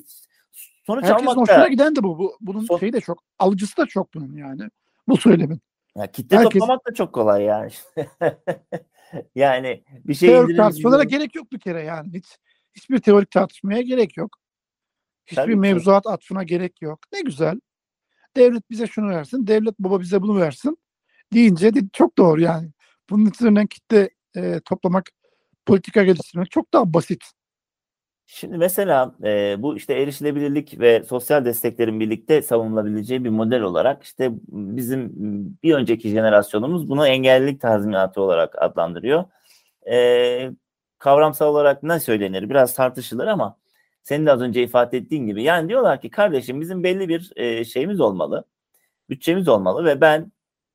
sonuç 0.85 1.03
Herkesin 1.03 1.25
almak 1.25 1.37
hoşuna 1.37 1.61
da 1.63 1.67
giden 1.67 1.95
de 1.95 2.03
bu. 2.03 2.19
bu 2.19 2.37
bunun 2.41 2.61
Son- 2.65 2.77
şeyi 2.77 2.93
de 2.93 3.01
çok, 3.01 3.23
alıcısı 3.39 3.77
da 3.77 3.85
çok 3.85 4.13
bunun 4.13 4.33
yani. 4.35 4.61
Bu 5.07 5.17
söylemin. 5.17 5.61
ya 5.95 6.07
kitle 6.07 6.37
herkes- 6.37 6.59
toplamak 6.59 6.87
da 6.87 6.93
çok 6.93 7.13
kolay 7.13 7.43
yani. 7.43 7.71
yani 9.35 9.83
bir 9.89 10.13
şey 10.13 10.29
Teorik 10.29 10.57
tartışmalara 10.57 11.03
indirelim. 11.03 11.19
gerek 11.19 11.35
yok 11.35 11.51
bir 11.51 11.59
kere 11.59 11.83
yani. 11.83 12.13
Hiç 12.13 12.25
hiçbir 12.73 12.99
teorik 12.99 13.31
tartışmaya 13.31 13.81
gerek 13.81 14.17
yok. 14.17 14.37
Hiçbir 15.25 15.35
Tabii 15.35 15.53
ki. 15.53 15.59
mevzuat 15.59 16.07
atfına 16.07 16.43
gerek 16.43 16.81
yok. 16.81 16.99
Ne 17.13 17.21
güzel. 17.21 17.59
Devlet 18.37 18.69
bize 18.69 18.87
şunu 18.87 19.09
versin, 19.09 19.47
devlet 19.47 19.79
baba 19.79 19.99
bize 19.99 20.21
bunu 20.21 20.39
versin 20.39 20.77
deyince 21.33 21.73
de 21.75 21.79
çok 21.93 22.17
doğru 22.17 22.41
yani. 22.41 22.71
Bunun 23.09 23.25
üzerinden 23.25 23.67
kitle 23.67 24.09
e, 24.35 24.59
toplamak, 24.65 25.09
politika 25.65 26.03
geliştirmek 26.03 26.51
çok 26.51 26.73
daha 26.73 26.93
basit. 26.93 27.23
Şimdi 28.29 28.57
mesela 28.57 29.15
e, 29.23 29.55
bu 29.59 29.77
işte 29.77 29.93
erişilebilirlik 29.93 30.79
ve 30.79 31.03
sosyal 31.03 31.45
desteklerin 31.45 31.99
birlikte 31.99 32.41
savunulabileceği 32.41 33.23
bir 33.23 33.29
model 33.29 33.61
olarak 33.61 34.03
işte 34.03 34.31
bizim 34.51 35.11
bir 35.63 35.73
önceki 35.73 36.09
jenerasyonumuz 36.09 36.89
bunu 36.89 37.07
engellilik 37.07 37.61
tazminatı 37.61 38.21
olarak 38.21 38.61
adlandırıyor. 38.61 39.25
E, 39.91 40.51
kavramsal 40.99 41.47
olarak 41.47 41.83
ne 41.83 41.99
söylenir 41.99 42.49
biraz 42.49 42.73
tartışılır 42.73 43.27
ama 43.27 43.57
senin 44.03 44.25
de 44.25 44.31
az 44.31 44.41
önce 44.41 44.63
ifade 44.63 44.97
ettiğin 44.97 45.27
gibi 45.27 45.43
yani 45.43 45.69
diyorlar 45.69 46.01
ki 46.01 46.09
kardeşim 46.09 46.61
bizim 46.61 46.83
belli 46.83 47.09
bir 47.09 47.31
e, 47.35 47.65
şeyimiz 47.65 47.99
olmalı, 47.99 48.43
bütçemiz 49.09 49.47
olmalı 49.47 49.85
ve 49.85 50.01
ben 50.01 50.31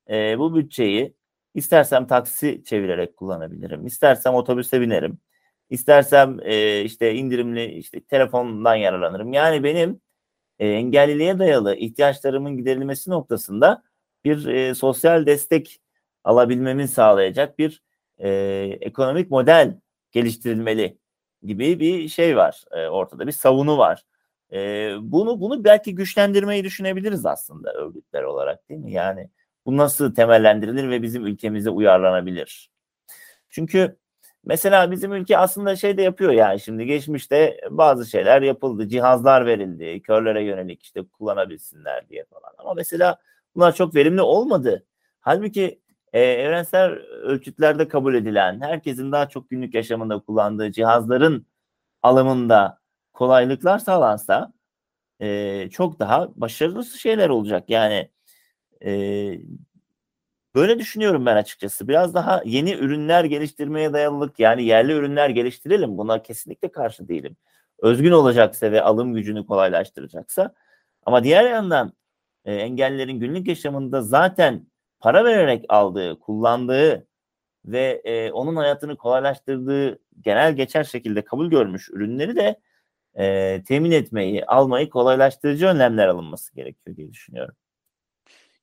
e, 0.09 0.39
bu 0.39 0.55
bütçeyi 0.55 1.13
istersem 1.55 2.07
taksi 2.07 2.63
çevirerek 2.65 3.17
kullanabilirim, 3.17 3.85
istersem 3.85 4.33
otobüse 4.33 4.81
binerim. 4.81 5.19
İstersem 5.69 6.39
e, 6.43 6.81
işte 6.81 7.13
indirimli 7.13 7.65
işte 7.65 8.01
telefondan 8.03 8.75
yararlanırım. 8.75 9.33
Yani 9.33 9.63
benim 9.63 10.01
e, 10.59 10.67
engelliliğe 10.67 11.39
dayalı 11.39 11.75
ihtiyaçlarımın 11.75 12.57
giderilmesi 12.57 13.09
noktasında 13.09 13.83
bir 14.25 14.45
e, 14.45 14.75
sosyal 14.75 15.25
destek 15.25 15.81
alabilmemi 16.23 16.87
sağlayacak 16.87 17.59
bir 17.59 17.81
e, 18.17 18.29
ekonomik 18.81 19.31
model 19.31 19.79
geliştirilmeli 20.11 20.97
gibi 21.43 21.79
bir 21.79 22.09
şey 22.09 22.37
var 22.37 22.63
e, 22.71 22.87
ortada 22.87 23.27
bir 23.27 23.31
savunu 23.31 23.77
var. 23.77 24.03
E, 24.53 24.89
bunu 25.01 25.41
bunu 25.41 25.63
belki 25.63 25.95
güçlendirmeyi 25.95 26.63
düşünebiliriz 26.63 27.25
aslında 27.25 27.73
örgütler 27.73 28.23
olarak 28.23 28.69
değil 28.69 28.79
mi? 28.79 28.91
Yani 28.91 29.29
bu 29.65 29.77
nasıl 29.77 30.15
temellendirilir 30.15 30.89
ve 30.89 31.01
bizim 31.01 31.25
ülkemize 31.25 31.69
uyarlanabilir? 31.69 32.71
Çünkü 33.49 33.97
Mesela 34.45 34.91
bizim 34.91 35.13
ülke 35.13 35.37
aslında 35.37 35.75
şey 35.75 35.97
de 35.97 36.01
yapıyor 36.01 36.31
yani 36.31 36.59
şimdi 36.59 36.85
geçmişte 36.85 37.61
bazı 37.69 38.05
şeyler 38.05 38.41
yapıldı. 38.41 38.87
Cihazlar 38.87 39.45
verildi. 39.45 40.01
Körlere 40.01 40.43
yönelik 40.43 40.83
işte 40.83 41.01
kullanabilsinler 41.07 42.09
diye 42.09 42.25
falan. 42.25 42.53
Ama 42.57 42.73
mesela 42.73 43.17
bunlar 43.55 43.75
çok 43.75 43.95
verimli 43.95 44.21
olmadı. 44.21 44.85
Halbuki 45.19 45.81
e, 46.13 46.21
evrensel 46.21 46.91
ölçütlerde 47.23 47.87
kabul 47.87 48.15
edilen, 48.15 48.61
herkesin 48.61 49.11
daha 49.11 49.29
çok 49.29 49.49
günlük 49.49 49.73
yaşamında 49.73 50.19
kullandığı 50.19 50.71
cihazların 50.71 51.47
alımında 52.01 52.79
kolaylıklar 53.13 53.79
sağlansa 53.79 54.53
e, 55.21 55.69
çok 55.71 55.99
daha 55.99 56.29
başarılı 56.35 56.85
şeyler 56.85 57.29
olacak. 57.29 57.69
Yani 57.69 58.09
e, 58.85 58.91
Böyle 60.55 60.79
düşünüyorum 60.79 61.25
ben 61.25 61.35
açıkçası. 61.35 61.87
Biraz 61.87 62.13
daha 62.13 62.41
yeni 62.45 62.73
ürünler 62.73 63.23
geliştirmeye 63.23 63.93
dayalılık 63.93 64.39
yani 64.39 64.63
yerli 64.63 64.91
ürünler 64.93 65.29
geliştirelim. 65.29 65.97
Buna 65.97 66.21
kesinlikle 66.23 66.71
karşı 66.71 67.07
değilim. 67.07 67.37
Özgün 67.79 68.11
olacaksa 68.11 68.71
ve 68.71 68.81
alım 68.81 69.13
gücünü 69.13 69.45
kolaylaştıracaksa. 69.45 70.53
Ama 71.05 71.23
diğer 71.23 71.49
yandan 71.51 71.93
e, 72.45 72.55
engellilerin 72.55 73.19
günlük 73.19 73.47
yaşamında 73.47 74.01
zaten 74.01 74.67
para 74.99 75.25
vererek 75.25 75.65
aldığı, 75.69 76.19
kullandığı 76.19 77.07
ve 77.65 78.01
e, 78.05 78.31
onun 78.31 78.55
hayatını 78.55 78.97
kolaylaştırdığı 78.97 79.99
genel 80.21 80.53
geçer 80.55 80.83
şekilde 80.83 81.25
kabul 81.25 81.49
görmüş 81.51 81.89
ürünleri 81.89 82.35
de 82.35 82.61
e, 83.19 83.63
temin 83.67 83.91
etmeyi, 83.91 84.45
almayı 84.45 84.89
kolaylaştırıcı 84.89 85.67
önlemler 85.67 86.07
alınması 86.07 86.55
gerekiyor 86.55 86.97
diye 86.97 87.11
düşünüyorum. 87.13 87.55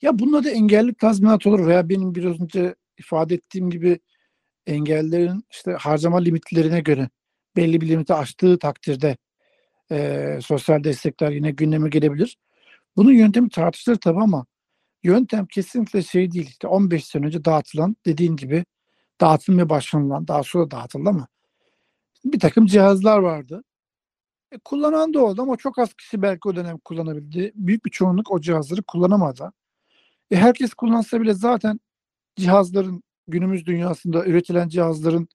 Ya 0.03 0.19
bununla 0.19 0.45
da 0.45 0.51
engellilik 0.51 0.99
tazminatı 0.99 1.51
olur 1.51 1.67
veya 1.67 1.89
benim 1.89 2.15
biraz 2.15 2.41
önce 2.41 2.75
ifade 2.99 3.35
ettiğim 3.35 3.71
gibi 3.71 4.01
engellerin 4.67 5.45
işte 5.51 5.73
harcama 5.73 6.19
limitlerine 6.19 6.81
göre 6.81 7.09
belli 7.57 7.81
bir 7.81 7.89
limiti 7.89 8.15
aştığı 8.15 8.59
takdirde 8.59 9.17
e, 9.93 10.39
sosyal 10.43 10.85
destekler 10.85 11.31
yine 11.33 11.51
gündeme 11.51 11.89
gelebilir. 11.89 12.39
Bunun 12.97 13.13
yöntemi 13.13 13.51
tartışılır 13.51 13.97
tabii 13.97 14.21
ama 14.21 14.47
yöntem 15.05 15.47
kesinlikle 15.47 16.03
şey 16.03 16.33
değil. 16.33 16.49
İşte 16.49 16.69
15 16.69 17.07
sene 17.07 17.27
önce 17.27 17.45
dağıtılan 17.45 17.97
dediğin 18.07 18.37
gibi 18.37 18.65
dağıtılmaya 19.21 19.69
başlanılan 19.71 20.29
daha 20.29 20.43
sonra 20.43 20.71
dağıtıldı 20.71 21.09
ama 21.09 21.29
bir 22.25 22.41
takım 22.41 22.67
cihazlar 22.67 23.19
vardı. 23.19 23.65
E, 24.53 24.59
kullanan 24.59 25.15
da 25.15 25.25
oldu 25.25 25.43
ama 25.43 25.57
çok 25.57 25.79
az 25.79 25.95
kişi 25.95 26.23
belki 26.23 26.49
o 26.49 26.57
dönem 26.57 26.79
kullanabildi. 26.79 27.53
Büyük 27.55 27.85
bir 27.87 27.91
çoğunluk 27.91 28.33
o 28.33 28.41
cihazları 28.41 28.83
kullanamadı. 28.83 29.53
E, 30.31 30.37
herkes 30.37 30.75
kullansa 30.75 31.21
bile 31.21 31.35
zaten 31.35 31.81
cihazların 32.37 33.03
günümüz 33.29 33.67
dünyasında 33.67 34.27
üretilen 34.27 34.69
cihazların 34.69 35.29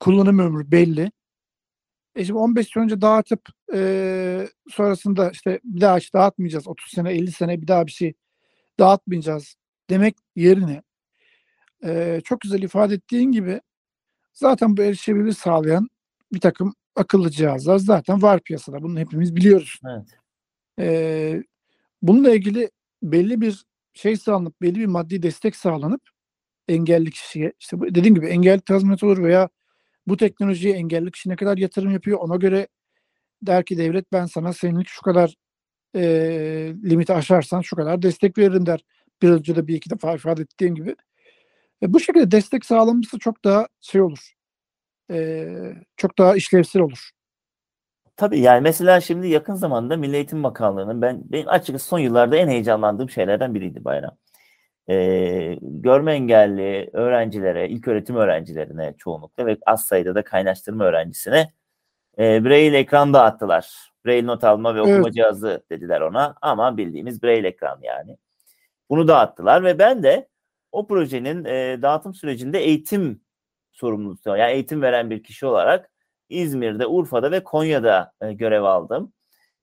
kullanım 0.00 0.38
ömrü 0.38 0.70
belli. 0.70 1.12
E 2.16 2.24
şimdi 2.24 2.38
15 2.38 2.68
sene 2.68 2.84
önce 2.84 3.00
dağıtıp 3.00 3.48
e, 3.74 4.48
sonrasında 4.70 5.30
işte 5.30 5.60
bir 5.64 5.80
daha 5.80 5.98
hiç 5.98 6.14
dağıtmayacağız. 6.14 6.68
30 6.68 6.90
sene 6.90 7.12
50 7.12 7.32
sene 7.32 7.62
bir 7.62 7.68
daha 7.68 7.86
bir 7.86 7.92
şey 7.92 8.14
dağıtmayacağız 8.78 9.56
demek 9.90 10.16
yerine 10.36 10.82
e, 11.84 12.20
çok 12.24 12.40
güzel 12.40 12.62
ifade 12.62 12.94
ettiğin 12.94 13.32
gibi 13.32 13.60
zaten 14.32 14.76
bu 14.76 14.82
erişebilirliği 14.82 15.34
sağlayan 15.34 15.88
bir 16.32 16.40
takım 16.40 16.74
akıllı 16.96 17.30
cihazlar 17.30 17.78
zaten 17.78 18.22
var 18.22 18.40
piyasada. 18.40 18.82
Bunu 18.82 18.98
hepimiz 18.98 19.36
biliyoruz. 19.36 19.80
Evet. 19.86 20.18
E, 20.78 21.42
bununla 22.02 22.34
ilgili 22.34 22.70
belli 23.02 23.40
bir 23.40 23.64
şey 23.94 24.16
sağlanıp 24.16 24.62
belli 24.62 24.80
bir 24.80 24.86
maddi 24.86 25.22
destek 25.22 25.56
sağlanıp 25.56 26.02
engelli 26.68 27.10
kişiye 27.10 27.52
işte 27.60 27.76
dediğim 27.80 28.14
gibi 28.14 28.26
engelli 28.26 28.60
tazminat 28.60 29.02
olur 29.04 29.22
veya 29.24 29.48
Bu 30.06 30.16
teknolojiye 30.16 30.74
engelli 30.76 31.10
kişi 31.12 31.30
ne 31.30 31.36
kadar 31.36 31.58
yatırım 31.58 31.92
yapıyor 31.92 32.18
ona 32.20 32.36
göre 32.36 32.68
der 33.42 33.64
ki 33.64 33.78
devlet 33.78 34.12
ben 34.12 34.26
sana 34.26 34.52
senelik 34.52 34.88
şu 34.88 35.02
kadar 35.02 35.34
e, 35.96 36.02
limiti 36.84 37.14
aşarsan 37.14 37.60
şu 37.60 37.76
kadar 37.76 38.02
destek 38.02 38.38
veririm 38.38 38.66
der. 38.66 38.84
Biraz 39.22 39.38
önce 39.38 39.56
de 39.56 39.66
bir 39.68 39.74
iki 39.76 39.90
defa 39.90 40.14
ifade 40.14 40.42
ettiğim 40.42 40.74
gibi. 40.74 40.96
E, 41.82 41.92
bu 41.94 42.00
şekilde 42.00 42.30
destek 42.30 42.64
sağlanması 42.66 43.18
çok 43.18 43.44
daha 43.44 43.68
şey 43.80 44.00
olur. 44.02 44.32
E, 45.12 45.48
çok 45.96 46.18
daha 46.18 46.36
işlevsel 46.36 46.82
olur. 46.82 47.10
Tabii 48.16 48.40
yani 48.40 48.60
mesela 48.60 49.00
şimdi 49.00 49.28
yakın 49.28 49.54
zamanda 49.54 49.96
Milli 49.96 50.16
Eğitim 50.16 50.42
Bakanlığı'nın 50.42 51.02
ben 51.02 51.22
benim 51.24 51.48
açıkçası 51.48 51.88
son 51.88 51.98
yıllarda 51.98 52.36
en 52.36 52.48
heyecanlandığım 52.48 53.10
şeylerden 53.10 53.54
biriydi 53.54 53.84
Bayram. 53.84 54.16
Ee, 54.88 55.58
görme 55.60 56.12
engelli 56.12 56.90
öğrencilere, 56.92 57.68
ilk 57.68 57.88
öğretim 57.88 58.16
öğrencilerine 58.16 58.94
çoğunlukla 58.98 59.46
ve 59.46 59.56
az 59.66 59.84
sayıda 59.84 60.14
da 60.14 60.24
kaynaştırma 60.24 60.84
öğrencisine 60.84 61.52
e, 62.18 62.44
Braille 62.44 62.78
ekran 62.78 63.14
dağıttılar. 63.14 63.92
Braille 64.06 64.26
not 64.26 64.44
alma 64.44 64.74
ve 64.74 64.80
okuma 64.80 64.96
Evet. 64.96 65.14
cihazı 65.14 65.64
dediler 65.70 66.00
ona 66.00 66.34
ama 66.42 66.76
bildiğimiz 66.76 67.22
Braille 67.22 67.48
ekran 67.48 67.78
yani. 67.82 68.16
Bunu 68.90 69.08
dağıttılar 69.08 69.64
ve 69.64 69.78
ben 69.78 70.02
de 70.02 70.28
o 70.72 70.86
projenin 70.86 71.44
e, 71.44 71.82
dağıtım 71.82 72.14
sürecinde 72.14 72.58
eğitim 72.58 73.20
sorumlusu, 73.72 74.36
yani 74.36 74.52
eğitim 74.52 74.82
veren 74.82 75.10
bir 75.10 75.22
kişi 75.22 75.46
olarak 75.46 75.90
İzmir'de, 76.28 76.86
Urfa'da 76.86 77.30
ve 77.30 77.44
Konya'da 77.44 78.12
e, 78.20 78.32
görev 78.32 78.62
aldım. 78.62 79.12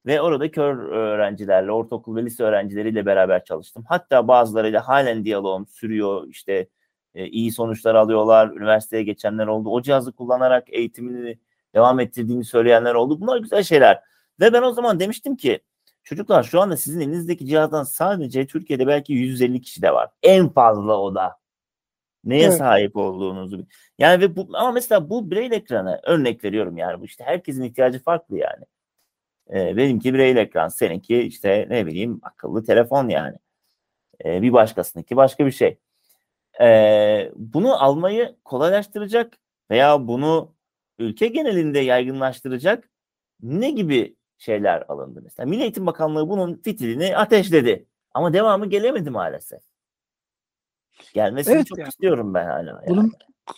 Ve 0.05 0.21
orada 0.21 0.51
kör 0.51 0.77
öğrencilerle, 0.77 1.71
ortaokul 1.71 2.15
ve 2.15 2.25
lise 2.25 2.43
öğrencileriyle 2.43 3.05
beraber 3.05 3.43
çalıştım. 3.43 3.83
Hatta 3.87 4.27
bazılarıyla 4.27 4.87
halen 4.87 5.25
diyaloğum 5.25 5.67
sürüyor. 5.67 6.27
İşte 6.27 6.67
e, 7.15 7.27
iyi 7.27 7.51
sonuçlar 7.51 7.95
alıyorlar. 7.95 8.51
Üniversiteye 8.51 9.03
geçenler 9.03 9.47
oldu. 9.47 9.69
O 9.69 9.81
cihazı 9.81 10.11
kullanarak 10.11 10.73
eğitimini 10.73 11.39
devam 11.75 11.99
ettirdiğini 11.99 12.43
söyleyenler 12.45 12.93
oldu. 12.93 13.21
Bunlar 13.21 13.37
güzel 13.37 13.63
şeyler. 13.63 14.01
Ve 14.39 14.53
ben 14.53 14.61
o 14.61 14.71
zaman 14.71 14.99
demiştim 14.99 15.35
ki 15.35 15.59
çocuklar 16.03 16.43
şu 16.43 16.61
anda 16.61 16.77
sizin 16.77 16.99
elinizdeki 16.99 17.45
cihazdan 17.45 17.83
sadece 17.83 18.47
Türkiye'de 18.47 18.87
belki 18.87 19.13
150 19.13 19.61
kişi 19.61 19.81
de 19.81 19.93
var. 19.93 20.09
En 20.23 20.49
fazla 20.49 20.97
o 20.99 21.15
da. 21.15 21.40
Neye 22.23 22.45
Evet. 22.45 22.57
sahip 22.57 22.95
olduğunuzu. 22.95 23.67
Yani 23.99 24.21
ve 24.21 24.35
bu 24.35 24.47
ama 24.53 24.71
mesela 24.71 25.09
bu 25.09 25.31
braille 25.31 25.55
ekranı 25.55 25.99
örnek 26.03 26.43
veriyorum 26.43 26.77
yani 26.77 27.01
bu 27.01 27.05
işte 27.05 27.23
herkesin 27.23 27.63
ihtiyacı 27.63 28.03
farklı 28.03 28.37
yani. 28.37 28.65
Ee, 29.53 29.77
benimki 29.77 30.13
braille 30.13 30.39
ekran, 30.39 30.67
seninki 30.67 31.21
işte 31.21 31.67
ne 31.69 31.85
bileyim 31.85 32.19
akıllı 32.23 32.65
telefon 32.65 33.09
yani. 33.09 33.37
Ee, 34.25 34.41
bir 34.41 34.53
başkasınınki 34.53 35.15
başka 35.15 35.45
bir 35.45 35.51
şey. 35.51 35.77
Ee, 36.61 37.31
bunu 37.35 37.83
almayı 37.83 38.35
kolaylaştıracak 38.45 39.37
veya 39.71 40.07
bunu 40.07 40.53
ülke 40.99 41.27
genelinde 41.27 41.79
yaygınlaştıracak 41.79 42.89
ne 43.41 43.71
gibi 43.71 44.15
şeyler 44.37 44.81
alındı 44.87 45.21
mesela? 45.23 45.49
Milli 45.49 45.61
Eğitim 45.61 45.85
Bakanlığı 45.85 46.29
bunun 46.29 46.55
fitilini 46.55 47.17
ateşledi. 47.17 47.85
Ama 48.13 48.33
devamı 48.33 48.65
gelemedi 48.65 49.09
maalesef. 49.09 49.70
Gelmesini 51.13 51.55
Evet 51.55 51.67
çok 51.67 51.77
yani. 51.77 51.89
istiyorum 51.89 52.33
ben 52.33 52.45
hala. 52.45 52.69
yani. 52.69 52.87
Bunun 52.87 53.11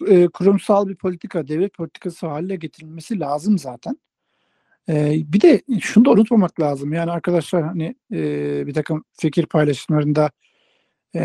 e, 0.07 0.27
kurumsal 0.27 0.87
bir 0.87 0.95
politika, 0.95 1.47
devlet 1.47 1.73
politikası 1.73 2.27
haline 2.27 2.55
getirilmesi 2.55 3.19
lazım 3.19 3.59
zaten. 3.59 3.97
E, 4.89 5.13
bir 5.27 5.41
de 5.41 5.61
şunu 5.81 6.05
da 6.05 6.11
unutmamak 6.11 6.59
lazım. 6.59 6.93
Yani 6.93 7.11
arkadaşlar 7.11 7.63
hani 7.63 7.95
e, 8.13 8.21
bir 8.67 8.73
takım 8.73 9.03
fikir 9.13 9.45
paylaşımlarında 9.45 10.31
e, 11.15 11.21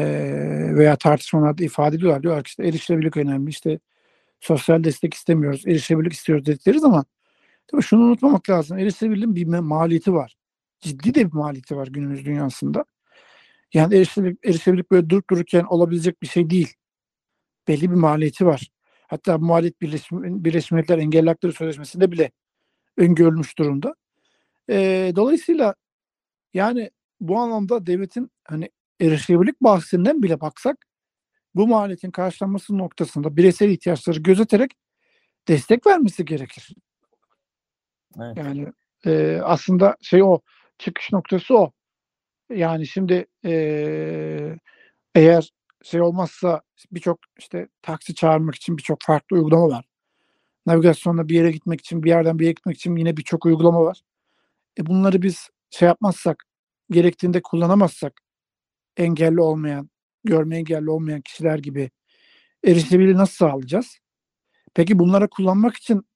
veya 0.74 0.96
tartışmalarda 0.96 1.64
ifade 1.64 1.96
ediyorlar. 1.96 2.22
Diyorlar 2.22 2.44
ki 2.44 2.48
işte 2.48 2.66
erişilebilirlik 2.66 3.16
önemli. 3.16 3.50
işte 3.50 3.78
sosyal 4.40 4.84
destek 4.84 5.14
istemiyoruz, 5.14 5.66
erişilebilirlik 5.66 6.12
istiyoruz 6.12 6.46
dedikleri 6.46 6.78
zaman 6.78 7.04
tabii 7.66 7.82
şunu 7.82 8.04
unutmamak 8.04 8.50
lazım. 8.50 8.78
Erişilebilirliğin 8.78 9.34
bir 9.36 9.58
maliyeti 9.58 10.14
var. 10.14 10.36
Ciddi 10.80 11.14
de 11.14 11.26
bir 11.26 11.36
maliyeti 11.36 11.76
var 11.76 11.86
günümüz 11.86 12.24
dünyasında. 12.24 12.84
Yani 13.74 13.94
erişilebilirlik, 13.94 14.46
erişilebilirlik 14.46 14.90
böyle 14.90 15.10
durup 15.10 15.30
dururken 15.30 15.64
olabilecek 15.64 16.22
bir 16.22 16.26
şey 16.26 16.50
değil. 16.50 16.74
Belli 17.68 17.90
bir 17.90 17.96
maliyeti 17.96 18.46
var. 18.46 18.68
Hatta 19.08 19.38
maliyet 19.38 19.80
Birleşmiş, 19.80 20.22
Birleşmiş 20.22 20.72
Milletler 20.72 20.98
Engelli 20.98 21.28
Hakları 21.28 21.52
Sözleşmesi'nde 21.52 22.12
bile 22.12 22.30
öngörülmüş 22.96 23.58
durumda. 23.58 23.94
Ee, 24.70 25.12
dolayısıyla 25.16 25.74
yani 26.54 26.90
bu 27.20 27.38
anlamda 27.38 27.86
devletin 27.86 28.30
hani 28.44 28.70
erişilebilirlik 29.00 29.60
bahsinden 29.60 30.22
bile 30.22 30.40
baksak 30.40 30.86
bu 31.54 31.68
maliyetin 31.68 32.10
karşılanması 32.10 32.78
noktasında 32.78 33.36
bireysel 33.36 33.70
ihtiyaçları 33.70 34.18
gözeterek 34.18 34.70
destek 35.48 35.86
vermesi 35.86 36.24
gerekir. 36.24 36.74
Evet. 38.20 38.36
Yani 38.36 38.72
e, 39.06 39.40
aslında 39.44 39.96
şey 40.02 40.22
o 40.22 40.40
çıkış 40.78 41.12
noktası 41.12 41.58
o. 41.58 41.72
Yani 42.50 42.86
şimdi 42.86 43.26
e, 43.44 44.56
eğer 45.14 45.50
şey 45.82 46.02
olmazsa 46.02 46.62
birçok 46.92 47.18
işte 47.38 47.68
taksi 47.82 48.14
çağırmak 48.14 48.54
için 48.54 48.78
birçok 48.78 49.02
farklı 49.02 49.36
uygulama 49.36 49.68
var. 49.68 49.84
Navigasyonla 50.66 51.28
bir 51.28 51.34
yere 51.34 51.50
gitmek 51.52 51.80
için, 51.80 52.02
bir 52.02 52.10
yerden 52.10 52.38
bir 52.38 52.44
yere 52.44 52.52
gitmek 52.52 52.76
için 52.76 52.96
yine 52.96 53.16
birçok 53.16 53.46
uygulama 53.46 53.84
var. 53.84 54.02
E 54.78 54.86
bunları 54.86 55.22
biz 55.22 55.50
şey 55.70 55.88
yapmazsak, 55.88 56.44
gerektiğinde 56.90 57.42
kullanamazsak 57.42 58.20
engelli 58.96 59.40
olmayan, 59.40 59.90
görme 60.24 60.56
engelli 60.56 60.90
olmayan 60.90 61.20
kişiler 61.20 61.58
gibi 61.58 61.90
erişilebilirliği 62.64 63.16
nasıl 63.18 63.34
sağlayacağız? 63.36 63.98
Peki 64.74 64.98
bunlara 64.98 65.28
kullanmak 65.28 65.76
için 65.76 66.06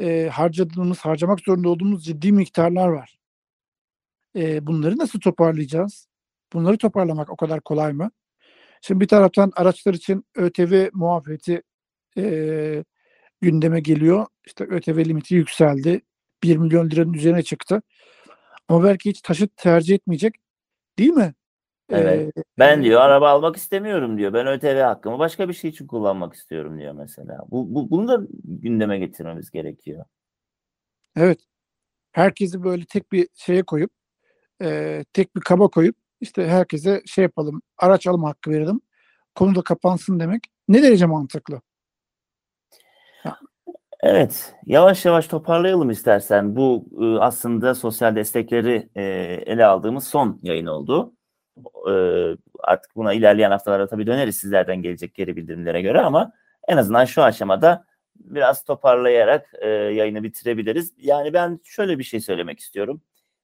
e, 0.00 0.28
harcadığımız, 0.32 1.00
harcamak 1.00 1.40
zorunda 1.40 1.68
olduğumuz 1.68 2.04
ciddi 2.04 2.32
miktarlar 2.32 2.88
var. 2.88 3.18
E, 4.36 4.66
bunları 4.66 4.98
nasıl 4.98 5.20
toparlayacağız? 5.20 6.08
Bunları 6.52 6.78
toparlamak 6.78 7.30
o 7.30 7.36
kadar 7.36 7.60
kolay 7.60 7.92
mı? 7.92 8.10
Şimdi 8.82 9.00
bir 9.00 9.08
taraftan 9.08 9.52
araçlar 9.56 9.94
için 9.94 10.24
ÖTV 10.34 10.88
muafiyeti 10.92 11.62
e, 12.18 12.84
gündeme 13.40 13.80
geliyor. 13.80 14.26
İşte 14.46 14.64
ÖTV 14.64 14.98
limiti 14.98 15.34
yükseldi. 15.34 16.02
1 16.42 16.56
milyon 16.56 16.90
liranın 16.90 17.12
üzerine 17.12 17.42
çıktı. 17.42 17.82
Ama 18.68 18.84
belki 18.84 19.10
hiç 19.10 19.20
taşıt 19.20 19.56
tercih 19.56 19.94
etmeyecek. 19.94 20.34
Değil 20.98 21.10
mi? 21.10 21.34
Evet. 21.90 22.38
E, 22.38 22.42
Ben 22.58 22.84
diyor 22.84 23.00
araba 23.00 23.30
almak 23.30 23.56
istemiyorum 23.56 24.18
diyor. 24.18 24.32
Ben 24.32 24.46
ÖTV 24.46 24.80
hakkımı 24.80 25.18
başka 25.18 25.48
bir 25.48 25.54
şey 25.54 25.70
için 25.70 25.86
kullanmak 25.86 26.34
istiyorum 26.34 26.78
diyor 26.78 26.92
mesela. 26.92 27.38
Bu, 27.50 27.74
bu 27.74 27.90
bunu 27.90 28.08
da 28.08 28.26
gündeme 28.44 28.98
getirmemiz 28.98 29.50
gerekiyor. 29.50 30.04
Evet. 31.16 31.40
Herkesi 32.12 32.64
böyle 32.64 32.84
tek 32.84 33.12
bir 33.12 33.28
şeye 33.34 33.62
koyup 33.62 33.90
e, 34.62 35.04
tek 35.12 35.36
bir 35.36 35.40
kaba 35.40 35.68
koyup 35.68 35.96
işte 36.20 36.48
herkese 36.48 37.02
şey 37.06 37.22
yapalım 37.22 37.62
araç 37.78 38.06
alma 38.06 38.28
hakkı 38.28 38.50
verelim. 38.50 38.80
Konu 39.34 39.54
da 39.54 39.62
kapansın 39.62 40.20
demek 40.20 40.42
ne 40.68 40.82
derece 40.82 41.06
mantıklı? 41.06 41.60
Evet, 44.02 44.54
yavaş 44.66 45.04
yavaş 45.04 45.26
toparlayalım 45.26 45.90
istersen. 45.90 46.56
Bu 46.56 46.86
e, 47.00 47.04
aslında 47.20 47.74
sosyal 47.74 48.16
destekleri 48.16 48.88
e, 48.94 49.02
ele 49.46 49.66
aldığımız 49.66 50.06
son 50.06 50.40
yayın 50.42 50.66
oldu. 50.66 51.12
E, 51.90 51.92
artık 52.60 52.96
buna 52.96 53.12
ilerleyen 53.12 53.50
haftalarda 53.50 53.86
tabii 53.86 54.06
döneriz 54.06 54.36
sizlerden 54.36 54.82
gelecek 54.82 55.14
geri 55.14 55.36
bildirimlere 55.36 55.82
göre 55.82 56.00
ama 56.00 56.32
en 56.68 56.76
azından 56.76 57.04
şu 57.04 57.22
aşamada 57.22 57.84
biraz 58.16 58.64
toparlayarak 58.64 59.52
e, 59.60 59.68
yayını 59.68 60.22
bitirebiliriz. 60.22 60.92
Yani 60.98 61.32
ben 61.32 61.60
şöyle 61.64 61.98
bir 61.98 62.04
şey 62.04 62.20
söylemek 62.20 62.60
istiyorum. 62.60 63.02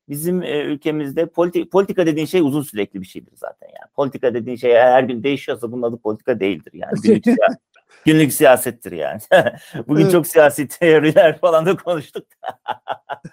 Bizim 0.09 0.43
e, 0.43 0.61
ülkemizde 0.61 1.23
politi- 1.23 1.69
politika 1.69 2.07
dediğin 2.07 2.27
şey 2.27 2.41
uzun 2.41 2.63
sürekli 2.63 3.01
bir 3.01 3.07
şeydir 3.07 3.33
zaten 3.37 3.67
yani. 3.69 3.91
Politika 3.97 4.35
dediğin 4.35 4.57
şey 4.57 4.73
her 4.75 5.03
gün 5.03 5.23
değişiyorsa 5.23 5.73
bunun 5.73 5.83
adı 5.83 5.99
politika 5.99 6.41
değildir 6.41 6.73
yani. 6.75 6.93
Günlük, 7.03 7.25
siya- 7.27 7.57
günlük 8.05 8.33
siyasettir 8.33 8.93
yani. 8.93 9.21
Bugün 9.89 10.03
Evet. 10.03 10.13
çok 10.13 10.27
siyasi 10.27 10.69
teoriler 10.69 11.39
falan 11.41 11.67
da 11.67 11.77
konuştuk. 11.77 12.27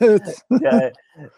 evet. 0.02 0.42
yani, 0.62 0.92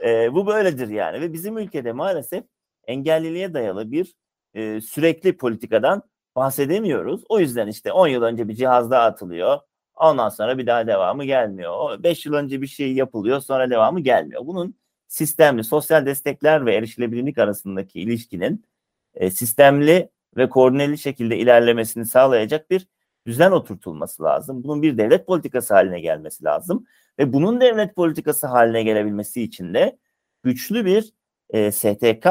e, 0.06 0.34
bu 0.34 0.48
böyledir 0.48 0.88
yani 0.88 1.22
ve 1.22 1.34
bizim 1.34 1.58
ülkede 1.58 1.92
maalesef 1.92 2.44
engelliliğe 2.88 3.54
dayalı 3.54 3.92
bir 3.92 4.16
e, 4.54 4.82
sürekli 4.82 5.38
politikadan 5.38 6.04
bahsedemiyoruz. 6.36 7.24
O 7.30 7.40
yüzden 7.40 7.68
işte 7.68 7.92
10 7.92 8.08
yıl 8.08 8.22
önce 8.24 8.48
bir 8.48 8.56
cihaz 8.56 8.92
daha 8.92 9.04
atılıyor. 9.04 9.60
Ondan 9.96 10.30
sonra 10.30 10.58
bir 10.58 10.68
daha 10.68 10.88
devamı 10.88 11.26
gelmiyor. 11.26 12.04
5 12.04 12.26
yıl 12.26 12.34
önce 12.34 12.62
bir 12.62 12.68
şey 12.68 12.94
yapılıyor 12.94 13.40
sonra 13.40 13.70
devamı 13.70 14.00
gelmiyor. 14.00 14.42
Bunun 14.46 14.76
sistemli 15.08 15.64
sosyal 15.64 16.06
destekler 16.06 16.66
ve 16.66 16.76
erişilebilirlik 16.76 17.38
arasındaki 17.38 18.02
ilişkinin 18.02 18.66
e, 19.14 19.32
sistemli 19.32 20.10
ve 20.38 20.50
koordineli 20.50 20.98
şekilde 20.98 21.38
ilerlemesini 21.38 22.06
sağlayacak 22.06 22.72
bir 22.72 22.88
düzen 23.26 23.52
oturtulması 23.52 24.24
lazım. 24.24 24.64
Bunun 24.64 24.82
bir 24.82 24.98
devlet 24.98 25.28
politikası 25.28 25.74
haline 25.74 26.00
gelmesi 26.00 26.44
lazım. 26.44 26.86
Ve 27.20 27.34
bunun 27.34 27.62
devlet 27.62 27.96
politikası 27.96 28.48
haline 28.48 28.84
gelebilmesi 28.84 29.42
için 29.42 29.74
de 29.74 29.98
güçlü 30.44 30.86
bir 30.86 31.14
e, 31.50 31.72
STK 31.72 32.28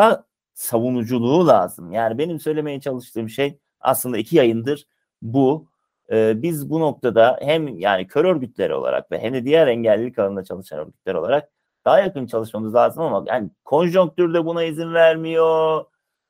savunuculuğu 0.54 1.46
lazım. 1.46 1.92
Yani 1.92 2.18
benim 2.18 2.40
söylemeye 2.40 2.80
çalıştığım 2.80 3.28
şey 3.28 3.58
aslında 3.80 4.18
iki 4.18 4.36
yayındır 4.36 4.86
bu. 5.22 5.68
e, 6.10 6.42
biz 6.42 6.70
bu 6.70 6.80
noktada 6.80 7.38
hem 7.42 7.78
yani 7.78 8.06
kör 8.06 8.24
örgütleri 8.24 8.74
olarak 8.74 9.12
ve 9.12 9.18
hem 9.18 9.34
de 9.34 9.44
diğer 9.44 9.66
engellilik 9.66 10.18
alanında 10.18 10.44
çalışan 10.44 10.78
örgütler 10.78 11.14
olarak 11.14 11.50
daha 11.86 12.00
yakın 12.00 12.26
çalışmamız 12.26 12.74
lazım 12.74 13.02
ama 13.02 13.24
yani 13.26 13.50
konjonktürde 13.64 14.44
buna 14.44 14.64
izin 14.64 14.94
vermiyor. 14.94 15.84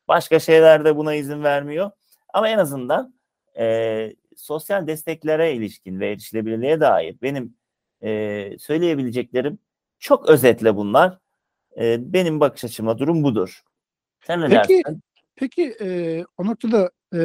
Başka 0.09 0.39
şeyler 0.39 0.85
de 0.85 0.97
buna 0.97 1.15
izin 1.15 1.45
vermiyor. 1.45 1.91
Ama 2.35 2.49
en 2.49 2.59
azından 2.59 3.15
e, 3.59 4.17
sosyal 4.37 4.87
desteklere 4.87 5.53
ilişkin 5.53 6.01
ve 6.01 6.11
erişilebilirliğe 6.11 6.81
dair 6.81 7.17
benim 7.23 7.55
e, 8.03 8.51
söyleyebileceklerim 8.59 9.59
çok 9.99 10.29
özetle 10.29 10.77
bunlar. 10.77 11.19
E, 11.81 12.13
benim 12.13 12.41
bakış 12.41 12.65
açıma 12.65 12.99
durum 12.99 13.23
budur. 13.23 13.63
Sen 14.27 14.41
ne 14.41 14.49
Peki, 14.49 14.83
dersin? 14.85 15.03
Peki 15.37 15.77
e, 15.81 16.25
o 16.39 16.47
noktada 16.47 16.91
e, 17.15 17.21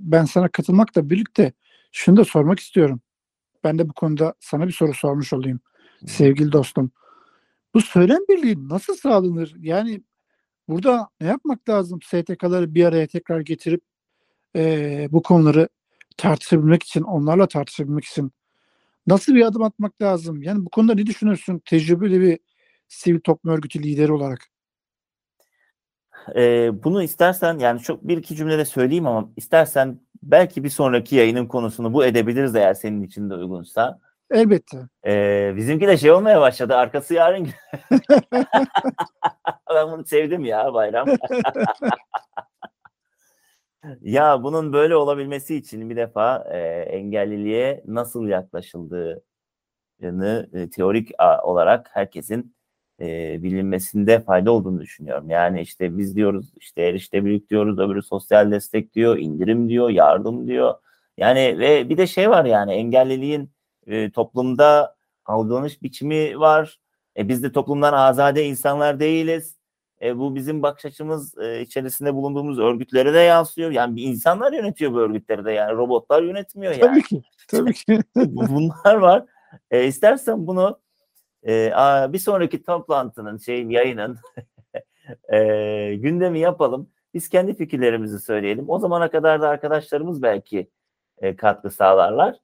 ben 0.00 0.24
sana 0.24 0.48
katılmakla 0.48 1.10
birlikte 1.10 1.52
şunu 1.92 2.16
da 2.16 2.24
sormak 2.24 2.60
istiyorum. 2.60 3.00
Ben 3.64 3.78
de 3.78 3.88
bu 3.88 3.92
konuda 3.92 4.34
sana 4.40 4.66
bir 4.66 4.72
soru 4.72 4.94
sormuş 4.94 5.32
olayım 5.32 5.60
sevgili 6.06 6.52
dostum. 6.52 6.90
Bu 7.74 7.80
söylem 7.80 8.20
birliği 8.28 8.68
nasıl 8.68 8.96
sağlanır? 8.96 9.54
Yani 9.58 10.02
burada 10.68 11.08
ne 11.20 11.26
yapmak 11.26 11.68
lazım? 11.68 12.02
STK'ları 12.02 12.74
bir 12.74 12.84
araya 12.84 13.06
tekrar 13.06 13.40
getirip 13.40 13.82
e, 14.56 15.08
bu 15.10 15.22
konuları 15.22 15.68
tartışabilmek 16.16 16.82
için, 16.82 17.02
onlarla 17.02 17.48
tartışabilmek 17.48 18.04
için 18.04 18.32
nasıl 19.06 19.34
bir 19.34 19.46
adım 19.46 19.62
atmak 19.62 20.02
lazım? 20.02 20.42
Yani 20.42 20.64
bu 20.66 20.70
konuda 20.70 20.94
ne 20.94 21.06
düşünürsün 21.06 21.58
tecrübeli 21.58 22.20
bir 22.20 22.38
sivil 22.88 23.20
toplum 23.20 23.54
örgütü 23.54 23.82
lideri 23.82 24.12
olarak? 24.12 24.40
Ee, 26.36 26.70
bunu 26.84 27.02
istersen 27.02 27.58
yani 27.58 27.80
çok 27.80 28.08
bir 28.08 28.16
iki 28.16 28.36
cümlede 28.36 28.64
söyleyeyim 28.64 29.06
ama 29.06 29.30
istersen 29.36 30.00
belki 30.22 30.64
bir 30.64 30.68
sonraki 30.68 31.16
yayının 31.16 31.46
konusunu 31.46 31.92
bu 31.92 32.04
edebiliriz 32.04 32.54
eğer 32.54 32.74
senin 32.74 33.02
için 33.02 33.30
de 33.30 33.34
uygunsa. 33.34 34.00
Elbette. 34.30 34.78
Ee, 35.06 35.52
bizimki 35.56 35.86
de 35.88 35.96
şey 35.96 36.10
olmaya 36.10 36.40
başladı. 36.40 36.76
Arkası 36.76 37.14
yarın. 37.14 37.48
ben 39.74 39.92
bunu 39.92 40.06
sevdim 40.06 40.44
ya 40.44 40.74
bayram. 40.74 41.08
ya 44.00 44.42
bunun 44.42 44.72
böyle 44.72 44.96
olabilmesi 44.96 45.56
için 45.56 45.90
bir 45.90 45.96
defa 45.96 46.44
e, 46.52 46.58
engelliliğe 46.80 47.82
nasıl 47.86 48.28
yaklaşıldığını 48.28 49.20
e, 50.52 50.70
teorik 50.70 51.10
olarak 51.42 51.90
herkesin 51.92 52.54
e, 53.00 53.42
bilinmesinde 53.42 54.20
fayda 54.20 54.52
olduğunu 54.52 54.80
düşünüyorum. 54.80 55.30
Yani 55.30 55.60
işte 55.60 55.98
biz 55.98 56.16
diyoruz 56.16 56.52
işte 56.56 56.82
erişilebilirlik 56.82 57.50
diyoruz, 57.50 57.78
öbürü 57.78 58.02
sosyal 58.02 58.50
destek 58.50 58.94
diyor, 58.94 59.18
indirim 59.18 59.68
diyor, 59.68 59.90
yardım 59.90 60.46
diyor. 60.46 60.74
Yani 61.16 61.58
ve 61.58 61.88
bir 61.88 61.96
de 61.96 62.06
şey 62.06 62.30
var 62.30 62.44
yani 62.44 62.72
engelliliğin 62.72 63.50
e, 63.88 64.10
toplumda 64.10 64.96
algılanış 65.24 65.82
biçimi 65.82 66.40
var. 66.40 66.80
E, 67.16 67.28
biz 67.28 67.42
de 67.42 67.52
toplumdan 67.52 67.92
azade 67.92 68.44
insanlar 68.44 69.00
değiliz. 69.00 69.58
E, 70.02 70.18
bu 70.18 70.34
bizim 70.34 70.62
bakış 70.62 70.84
açımız 70.84 71.38
e, 71.38 71.60
içerisinde 71.60 72.14
bulunduğumuz 72.14 72.58
örgütlere 72.58 73.14
de 73.14 73.18
yansıyor. 73.18 73.70
Yani 73.70 73.96
bir 73.96 74.02
insanlar 74.02 74.52
yönetiyor 74.52 74.92
bu 74.92 74.98
örgütleri 75.00 75.44
de 75.44 75.52
yani 75.52 75.72
robotlar 75.72 76.22
yönetmiyor 76.22 76.72
yani. 76.72 76.80
Tabii 76.80 77.02
ki. 77.02 77.22
Tabii 77.48 77.74
ki. 77.74 78.00
Bunlar 78.16 78.94
var. 78.94 79.24
E, 79.70 79.84
istersen 79.84 80.46
bunu 80.46 80.80
e, 81.42 81.72
a, 81.74 82.12
bir 82.12 82.18
sonraki 82.18 82.62
toplantının 82.62 83.38
şeyin 83.38 83.70
yayının 83.70 84.18
e, 85.32 85.38
gündemi 85.94 86.38
yapalım. 86.38 86.90
Biz 87.14 87.28
kendi 87.28 87.56
fikirlerimizi 87.56 88.20
söyleyelim. 88.20 88.64
O 88.68 88.78
zamana 88.78 89.10
kadar 89.10 89.40
da 89.40 89.48
arkadaşlarımız 89.48 90.22
belki 90.22 90.70
e, 91.18 91.36
katkı 91.36 91.70
sağlarlar. 91.70 92.36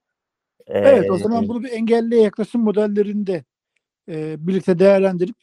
E, 0.66 0.78
Evet 0.78 1.10
o 1.10 1.18
zaman 1.18 1.48
bunu 1.48 1.62
bir 1.64 1.70
engelliye 1.72 2.22
yaklaşım 2.22 2.62
modellerinde 2.62 3.44
e, 4.08 4.46
birlikte 4.46 4.78
değerlendirip 4.78 5.36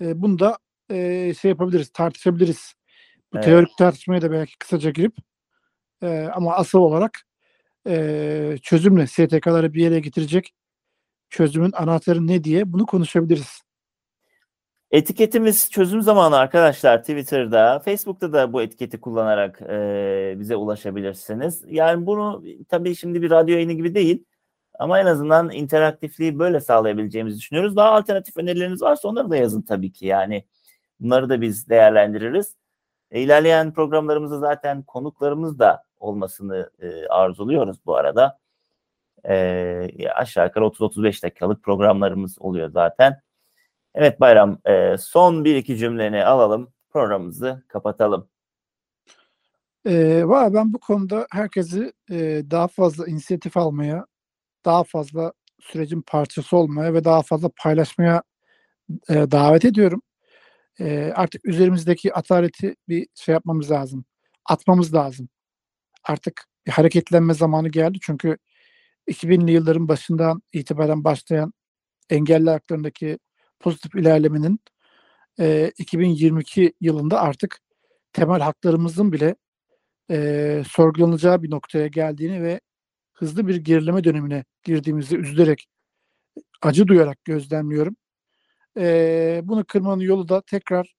e, 0.00 0.22
bunu 0.22 0.38
da 0.38 0.58
e, 0.90 1.34
şey 1.34 1.48
yapabiliriz, 1.48 1.90
tartışabiliriz. 1.90 2.74
Bu 3.32 3.36
Evet. 3.36 3.44
teorik 3.44 3.78
tartışmaya 3.78 4.22
da 4.22 4.30
belki 4.30 4.58
kısaca 4.58 4.90
girip 4.90 5.14
e, 6.02 6.28
ama 6.34 6.54
asıl 6.54 6.78
olarak 6.78 7.20
e, 7.86 8.56
çözümle 8.62 9.06
STK'ları 9.06 9.74
bir 9.74 9.82
yere 9.82 10.00
getirecek 10.00 10.54
çözümün 11.30 11.72
anahtarı 11.72 12.26
ne 12.26 12.44
diye 12.44 12.72
bunu 12.72 12.86
konuşabiliriz. 12.86 13.64
Etiketimiz 14.90 15.70
çözüm 15.70 16.02
zamanı 16.02 16.36
arkadaşlar 16.36 17.00
Twitter'da, 17.00 17.78
Facebook'ta 17.78 18.32
da 18.32 18.52
bu 18.52 18.62
etiketi 18.62 19.00
kullanarak 19.00 19.62
e, 19.62 20.34
bize 20.38 20.56
ulaşabilirsiniz. 20.56 21.62
Yani 21.66 22.06
bunu 22.06 22.44
tabii 22.68 22.96
şimdi 22.96 23.22
bir 23.22 23.30
radyo 23.30 23.54
yayını 23.54 23.72
gibi 23.72 23.94
değil 23.94 24.24
ama 24.78 25.00
en 25.00 25.06
azından 25.06 25.50
interaktifliği 25.50 26.38
böyle 26.38 26.60
sağlayabileceğimizi 26.60 27.38
düşünüyoruz. 27.38 27.76
Daha 27.76 27.90
alternatif 27.90 28.36
önerileriniz 28.36 28.82
varsa 28.82 29.08
onları 29.08 29.30
da 29.30 29.36
yazın 29.36 29.62
tabii 29.62 29.92
ki 29.92 30.06
yani 30.06 30.44
bunları 31.00 31.28
da 31.28 31.40
biz 31.40 31.68
değerlendiririz. 31.68 32.56
E, 33.10 33.20
ilerleyen 33.20 33.72
programlarımızda 33.72 34.38
zaten 34.38 34.82
konuklarımız 34.82 35.58
da 35.58 35.84
olmasını 35.98 36.70
e, 36.80 37.06
arzuluyoruz 37.06 37.86
bu 37.86 37.96
arada. 37.96 38.38
E, 39.28 40.08
aşağı 40.14 40.46
yukarı 40.46 40.64
30-35 40.64 41.22
dakikalık 41.22 41.62
programlarımız 41.62 42.38
oluyor 42.38 42.70
zaten. 42.70 43.20
Evet 43.94 44.20
Bayram, 44.20 44.58
e, 44.64 44.96
son 44.98 45.44
bir 45.44 45.56
iki 45.56 45.76
cümleni 45.76 46.24
alalım, 46.24 46.72
programımızı 46.90 47.64
kapatalım. 47.68 48.28
E, 49.86 50.24
valla 50.24 50.54
ben 50.54 50.72
bu 50.72 50.78
konuda 50.78 51.26
herkesi 51.30 51.92
e, 52.10 52.42
daha 52.50 52.68
fazla 52.68 53.06
inisiyatif 53.06 53.56
almaya, 53.56 54.06
daha 54.64 54.84
fazla 54.84 55.32
sürecin 55.60 56.02
parçası 56.02 56.56
olmaya 56.56 56.94
ve 56.94 57.04
daha 57.04 57.22
fazla 57.22 57.50
paylaşmaya 57.62 58.22
e, 59.10 59.14
davet 59.14 59.64
ediyorum. 59.64 60.02
E, 60.80 61.12
artık 61.14 61.44
üzerimizdeki 61.48 62.14
ataleti 62.14 62.76
bir 62.88 63.06
şey 63.14 63.32
yapmamız 63.32 63.70
lazım. 63.70 64.04
Atmamız 64.46 64.94
lazım. 64.94 65.28
Artık 66.04 66.44
bir 66.66 66.72
hareketlenme 66.72 67.34
zamanı 67.34 67.68
geldi 67.68 67.98
çünkü 68.02 68.38
2000'li 69.08 69.52
yılların 69.52 69.88
başından 69.88 70.42
itibaren 70.52 71.04
başlayan 71.04 71.52
engelli 72.10 72.50
haklarındaki 72.50 73.18
pozitif 73.60 73.94
ilerlemenin 73.94 74.60
e, 75.40 75.72
2022 75.78 76.72
yılında 76.80 77.20
artık 77.20 77.58
temel 78.12 78.40
haklarımızın 78.40 79.12
bile 79.12 79.34
e, 80.10 80.62
sorgulanacağı 80.68 81.42
bir 81.42 81.50
noktaya 81.50 81.86
geldiğini 81.86 82.42
ve 82.42 82.60
hızlı 83.14 83.46
bir 83.48 83.56
gerileme 83.56 84.04
dönemine 84.04 84.44
girdiğimizi 84.62 85.16
üzülerek, 85.16 85.66
acı 86.62 86.86
duyarak 86.86 87.24
gözlemliyorum. 87.24 87.96
E, 88.78 89.40
bunu 89.44 89.64
kırmanın 89.64 90.00
yolu 90.00 90.28
da 90.28 90.40
tekrar 90.40 90.94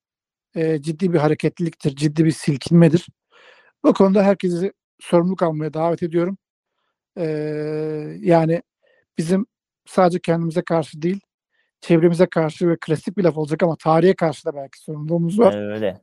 e, 0.55 0.81
ciddi 0.81 1.13
bir 1.13 1.17
hareketliliktir, 1.17 1.95
ciddi 1.95 2.25
bir 2.25 2.31
silkinmedir. 2.31 3.07
Bu 3.83 3.93
konuda 3.93 4.23
herkesi 4.23 4.73
sorumluluk 4.99 5.43
almaya 5.43 5.73
davet 5.73 6.03
ediyorum. 6.03 6.37
E, 7.17 7.25
yani 8.19 8.61
bizim 9.17 9.45
sadece 9.85 10.19
kendimize 10.19 10.61
karşı 10.61 11.01
değil, 11.01 11.19
çevremize 11.81 12.25
karşı 12.25 12.69
ve 12.69 12.77
klasik 12.81 13.17
bir 13.17 13.23
laf 13.23 13.37
olacak 13.37 13.63
ama 13.63 13.75
tarihe 13.75 14.15
karşı 14.15 14.45
da 14.45 14.55
belki 14.55 14.79
sorumluluğumuz 14.79 15.39
var. 15.39 15.73
Öyle. 15.73 16.01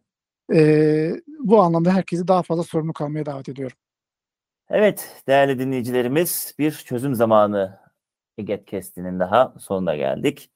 Ee, 0.55 1.12
bu 1.38 1.61
anlamda 1.61 1.94
herkesi 1.94 2.29
daha 2.29 2.42
fazla 2.42 2.62
sorumluluk 2.62 3.01
almaya 3.01 3.27
davet 3.27 3.48
ediyorum. 3.48 3.77
Evet 4.75 5.23
değerli 5.29 5.59
dinleyicilerimiz 5.59 6.55
bir 6.59 6.71
çözüm 6.73 7.15
zamanı 7.15 7.79
Egetkest'inin 8.39 9.21
daha 9.21 9.55
sonuna 9.59 9.97
geldik. 9.97 10.51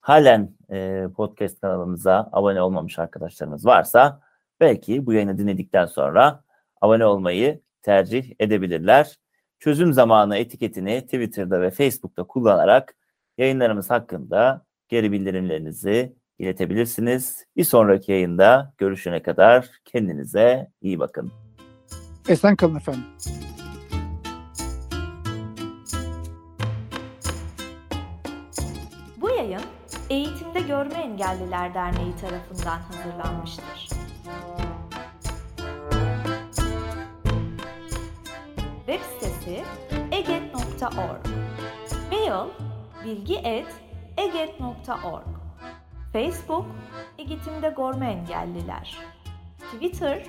Halen 0.00 0.54
e, 0.70 1.04
podcast 1.16 1.60
kanalımıza 1.60 2.28
abone 2.32 2.62
olmamış 2.62 2.98
arkadaşlarımız 2.98 3.66
varsa 3.66 4.20
belki 4.60 5.06
bu 5.06 5.12
yayını 5.12 5.38
dinledikten 5.38 5.86
sonra 5.86 6.44
abone 6.80 7.06
olmayı 7.06 7.60
tercih 7.82 8.32
edebilirler. 8.40 9.18
Çözüm 9.58 9.92
zamanı 9.92 10.36
etiketini 10.36 11.02
Twitter'da 11.02 11.60
ve 11.60 11.70
Facebook'ta 11.70 12.24
kullanarak 12.24 12.96
yayınlarımız 13.38 13.90
hakkında 13.90 14.64
geri 14.88 15.12
bildirimlerinizi 15.12 16.16
iletebilirsiniz. 16.38 17.46
Bir 17.56 17.64
sonraki 17.64 18.12
yayında 18.12 18.74
görüşene 18.78 19.22
kadar 19.22 19.70
kendinize 19.84 20.70
iyi 20.80 20.98
bakın. 20.98 21.43
Esen 22.28 22.56
kalın 22.56 22.74
efendim. 22.74 23.04
Bu 29.16 29.30
yayın 29.30 29.62
Eğitimde 30.10 30.60
Görme 30.60 30.94
Engelliler 30.94 31.74
Derneği 31.74 32.16
tarafından 32.16 32.78
hazırlanmıştır. 32.78 33.88
Web 38.86 39.00
sitesi 39.00 39.64
eget.org 40.12 41.26
Mail 42.12 42.48
bilgi.eget.org 43.04 45.26
Facebook 46.12 46.66
Eğitimde 47.18 47.74
Görme 47.76 48.10
Engelliler 48.10 48.98
Twitter 49.72 50.22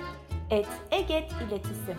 et 0.50 0.66
Eget 0.90 1.32
İletisim 1.32 1.96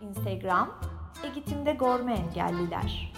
Instagram 0.00 0.80
Eğitimde 1.24 1.72
görme 1.72 2.14
engelliler. 2.14 3.12